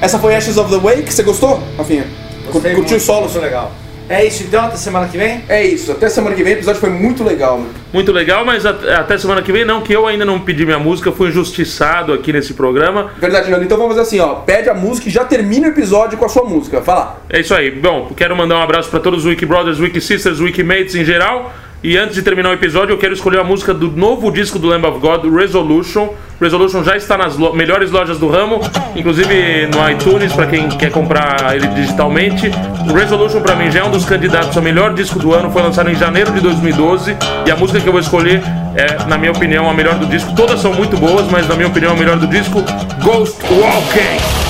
[0.00, 2.06] Essa foi Ashes of the Wake, você gostou, Rafinha?
[2.52, 3.20] Gostei Curtiu muito, o solo?
[3.22, 3.70] Muito legal.
[4.08, 5.44] É isso então, até semana que vem?
[5.48, 7.70] É isso, até semana que vem, o episódio foi muito legal, mano.
[7.92, 10.80] Muito legal, mas at- até semana que vem não, que eu ainda não pedi minha
[10.80, 13.12] música, fui injustiçado aqui nesse programa.
[13.18, 13.62] Verdade, Nando.
[13.62, 14.36] Então vamos fazer assim, ó.
[14.36, 16.80] Pede a música e já termina o episódio com a sua música.
[16.82, 17.22] Fala.
[17.28, 17.70] É isso aí.
[17.70, 21.04] Bom, quero mandar um abraço para todos os Wiki Brothers, Wiki Sisters, Wiki Mates em
[21.04, 21.52] geral.
[21.82, 24.66] E antes de terminar o episódio, eu quero escolher a música do novo disco do
[24.66, 26.08] Lamb of God, Resolution.
[26.40, 28.60] Resolution já está nas lo- melhores lojas do ramo,
[28.96, 32.50] inclusive no iTunes, para quem quer comprar ele digitalmente.
[32.88, 35.50] O Resolution, para mim, já é um dos candidatos ao melhor disco do ano.
[35.50, 37.16] Foi lançado em janeiro de 2012.
[37.46, 38.42] E a música que eu vou escolher
[38.74, 40.34] é, na minha opinião, a melhor do disco.
[40.34, 42.62] Todas são muito boas, mas na minha opinião, a melhor do disco,
[43.04, 44.49] Ghost Walking.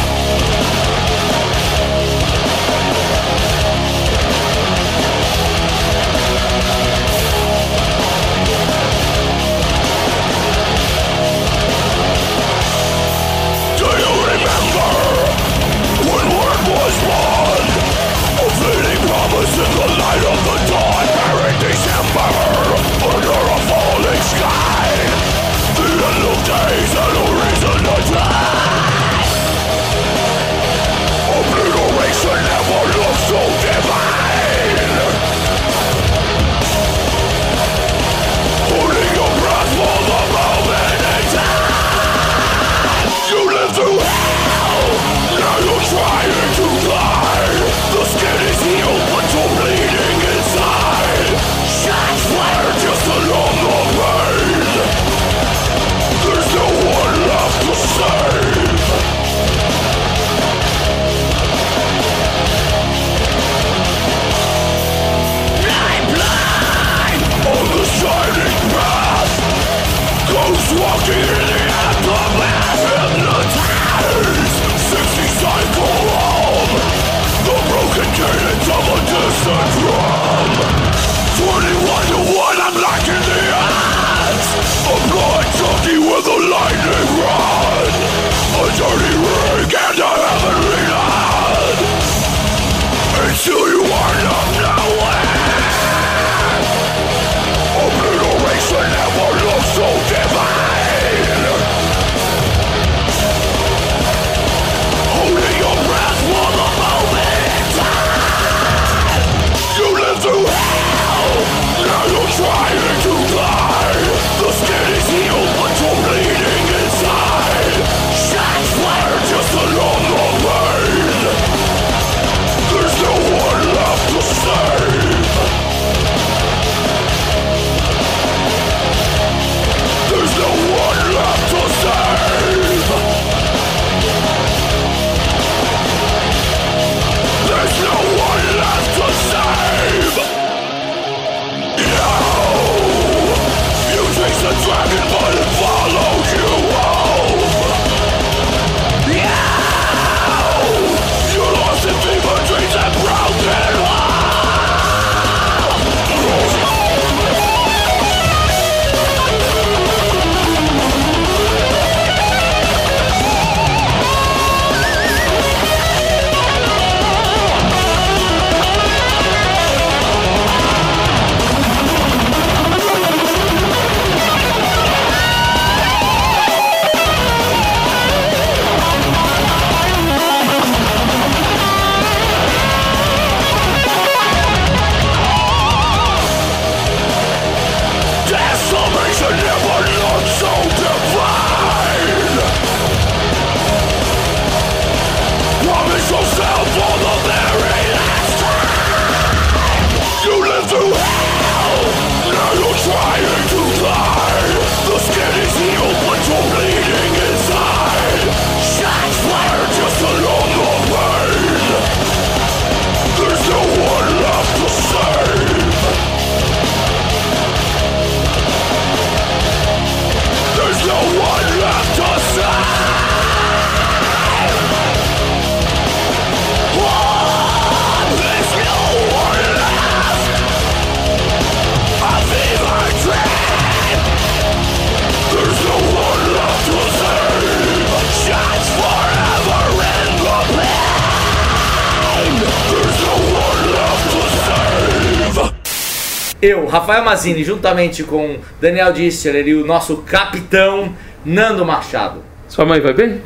[246.51, 250.92] Eu, Rafael Mazini, juntamente com Daniel Disteler e o nosso capitão
[251.24, 252.24] Nando Machado.
[252.48, 253.22] Sua mãe vai bem?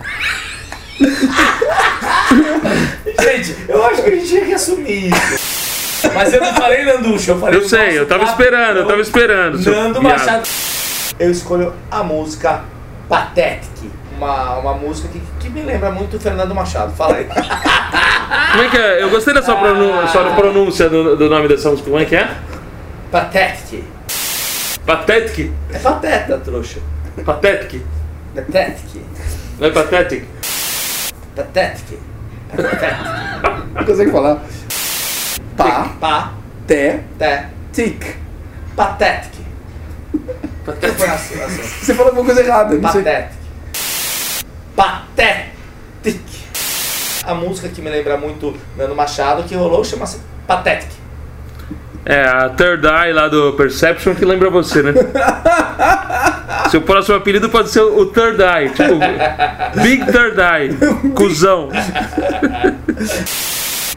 [3.18, 6.10] Gente, eu acho que a gente tinha que assumir isso.
[6.12, 9.00] Mas eu não falei Nanducho, eu falei Eu o sei, eu tava esperando, eu tava
[9.00, 9.58] esperando.
[9.58, 10.02] Nando.
[10.02, 10.46] Machado.
[11.18, 12.62] Eu escolho a música
[13.08, 13.90] Pathetic.
[14.18, 16.94] Uma, uma música que, que me lembra muito o Fernando Machado.
[16.94, 17.24] Fala aí.
[17.24, 19.02] Como é que é?
[19.02, 21.88] Eu gostei da sua pronúncia, sua pronúncia do, do nome dessa música.
[21.90, 22.28] Como é que é?
[23.14, 23.84] Patético.
[24.84, 25.54] Patético?
[25.72, 26.80] É pateta, trouxa.
[27.24, 27.86] Patético.
[28.34, 28.98] Patético.
[29.60, 30.26] Não é patético?
[31.36, 31.96] Patético.
[32.50, 33.72] Patético.
[33.72, 34.42] Não consigo falar.
[35.56, 35.90] Pa.
[36.00, 36.32] Pa.
[36.66, 36.98] Te.
[37.16, 37.46] Te.
[37.72, 38.16] Tic.
[38.74, 39.44] Patético.
[40.66, 41.04] Patético.
[41.04, 41.62] Assim, assim.
[41.62, 42.76] Você falou alguma coisa errada.
[42.80, 43.34] Patético.
[44.74, 46.18] Patético.
[47.22, 51.03] A música que me lembra muito Nando Machado, que rolou, chama-se Patético.
[52.06, 54.92] É, a Third Eye lá do Perception que lembra você, né?
[56.70, 58.92] Seu próximo apelido pode ser o Third Eye, tipo
[59.82, 60.76] Big Third Eye,
[61.16, 61.70] cuzão.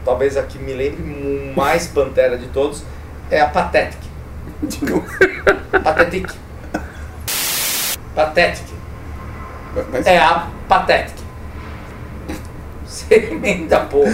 [0.04, 2.82] Talvez a que me lembre mais Pantera de todos
[3.30, 3.98] é a Pathetic.
[5.84, 6.30] Pathetic.
[8.14, 8.64] Pathetic.
[9.92, 11.14] Mas, É a Pathetic.
[12.86, 14.10] Você emenda, porra.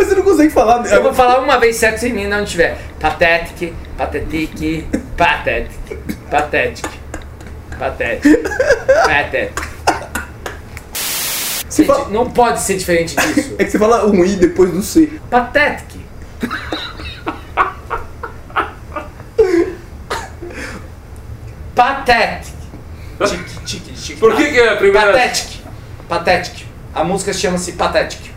[0.00, 0.84] Mas você não consegue falar.
[0.86, 2.76] Eu vou falar uma vez certo sem emenda onde tiver.
[2.98, 6.90] Pathetic, pathetic, pathetic.
[11.68, 13.54] Você Gente, fala- não pode ser diferente disso.
[13.58, 15.20] É que você fala um i depois do c.
[23.26, 24.20] Tique, tique, tique.
[24.20, 25.60] Por que que é a primeira- Pathetic.
[26.08, 26.66] Pathetic.
[26.94, 28.29] A música chama-se Pathetic.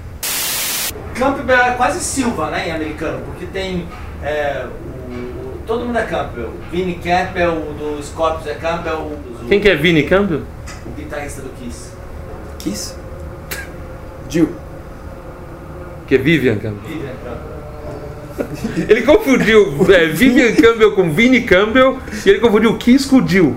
[1.15, 3.87] Campbell é quase Silva, né, em americano, porque tem
[4.23, 6.51] é, o, o- todo mundo é Campbell.
[6.71, 10.41] Vinnie Campbell, o do Scorpions é Campbell, o, o, Quem que é Vini Campbell?
[10.85, 11.91] o guitarrista do Kiss.
[12.59, 12.95] Kiss?
[14.29, 14.49] Jill.
[16.07, 16.81] Que é Vivian Campbell.
[16.89, 17.53] Vivian Campbell.
[18.89, 23.55] Ele confundiu é, Vivian Campbell com Vini Campbell e ele confundiu Kiss com Jill.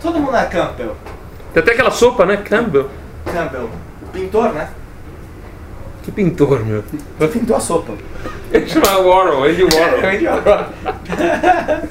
[0.00, 0.94] Todo mundo é Campbell.
[1.52, 2.36] Tem até aquela sopa, né?
[2.36, 2.88] Campbell.
[3.24, 3.68] Campbell.
[4.12, 4.68] Pintor, né?
[6.02, 6.82] Que pintor, meu.
[7.28, 7.92] Pintou a sopa.
[8.52, 10.66] Ele chama Warhol, Andy Warhol.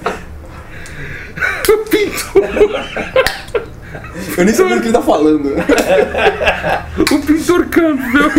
[1.89, 2.43] pintor.
[4.37, 5.53] Eu nem sabia do que ele tá falando.
[6.99, 8.31] O pintor Campbell.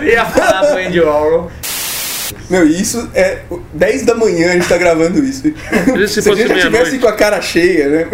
[0.00, 1.50] Eu ia falar do Andy Warhol.
[2.50, 3.40] Meu, e isso é
[3.72, 5.42] 10 da manhã a gente tá gravando isso.
[6.08, 8.06] Se Se a gente tivesse com a cara cheia, né?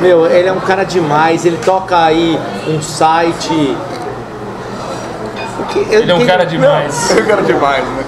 [0.00, 3.76] Meu, ele é um cara demais, ele toca aí um site.
[5.74, 7.10] Que- Ele é um cara demais.
[7.12, 8.04] Ele é um cara demais, né?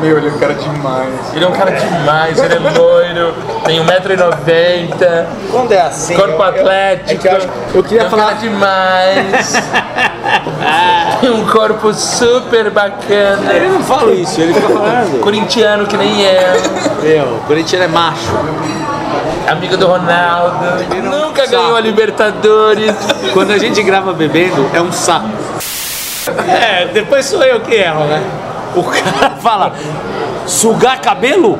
[0.00, 1.34] Meu, ele é um cara demais.
[1.34, 3.34] Ele é um cara demais, ele é loiro,
[3.64, 6.14] tem 1,90m, Quando é assim.
[6.14, 7.10] corpo eu- eu- atlético.
[7.10, 9.54] é que eu eu queria é um falar- cara demais.
[11.20, 13.52] tem um corpo super bacana.
[13.52, 15.20] Ele não fala isso, ele fica falando.
[15.20, 17.02] Corintiano que nem eu.
[17.02, 18.30] Meu, o Corinthians é macho.
[19.48, 20.58] Amigo do Ronaldo.
[21.02, 22.94] Nunca ganhou a Libertadores.
[23.32, 25.26] Quando a gente grava bebendo, é um saco.
[26.48, 28.22] É, depois sou eu que erro, né?
[28.74, 29.72] O cara fala,
[30.46, 31.58] sugar cabelo?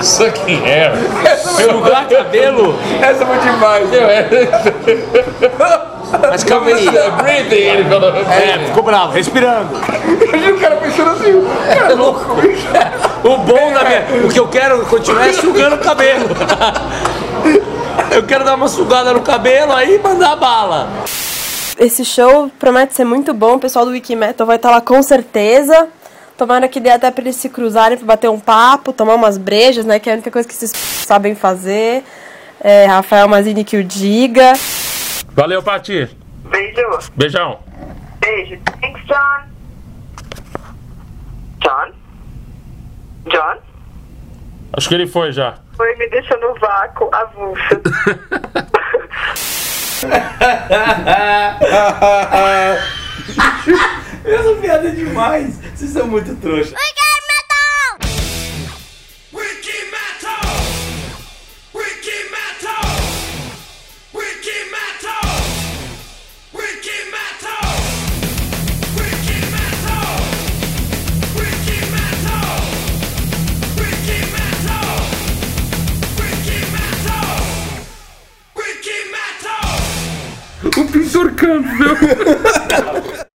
[0.00, 0.92] Isso aqui é.
[1.36, 2.78] Sugar cabelo?
[3.02, 3.88] Essa foi demais.
[3.90, 4.28] Meu, é.
[6.30, 6.88] Mas calma aí.
[7.16, 8.14] Breathing, ele falou.
[8.14, 9.68] É, ficou bravo, respirando.
[10.22, 12.36] Imagina o cara pensando assim, cara, é louco.
[13.24, 14.04] O bom da minha.
[14.24, 16.24] O que eu quero continuar é sugando o cabelo.
[18.12, 20.88] Eu quero dar uma sugada no cabelo aí e mandar bala.
[21.78, 23.54] Esse show promete ser muito bom.
[23.54, 25.88] O pessoal do Wikimetal vai estar lá com certeza.
[26.36, 29.84] Tomara que dê até pra eles se cruzarem pra bater um papo, tomar umas brejas,
[29.84, 29.98] né?
[29.98, 30.72] Que é a única coisa que vocês
[31.06, 32.04] sabem fazer.
[32.60, 34.52] É, Rafael Mazini que o diga.
[35.32, 36.08] Valeu, Pati.
[36.50, 37.10] Beijo.
[37.14, 37.60] Beijão.
[38.20, 38.58] Beijo.
[38.80, 39.42] Thanks, John.
[41.60, 41.92] John?
[43.26, 43.56] John?
[44.72, 45.54] Acho que ele foi já.
[45.76, 47.80] Foi me deixando no vácuo, avulso.
[54.24, 55.58] Essa piada é demais.
[55.74, 56.72] Vocês são muito trouxa.
[59.32, 60.38] Wiki Metal!
[61.74, 62.37] Wiki Metal!
[80.78, 81.96] O pintor Campbell.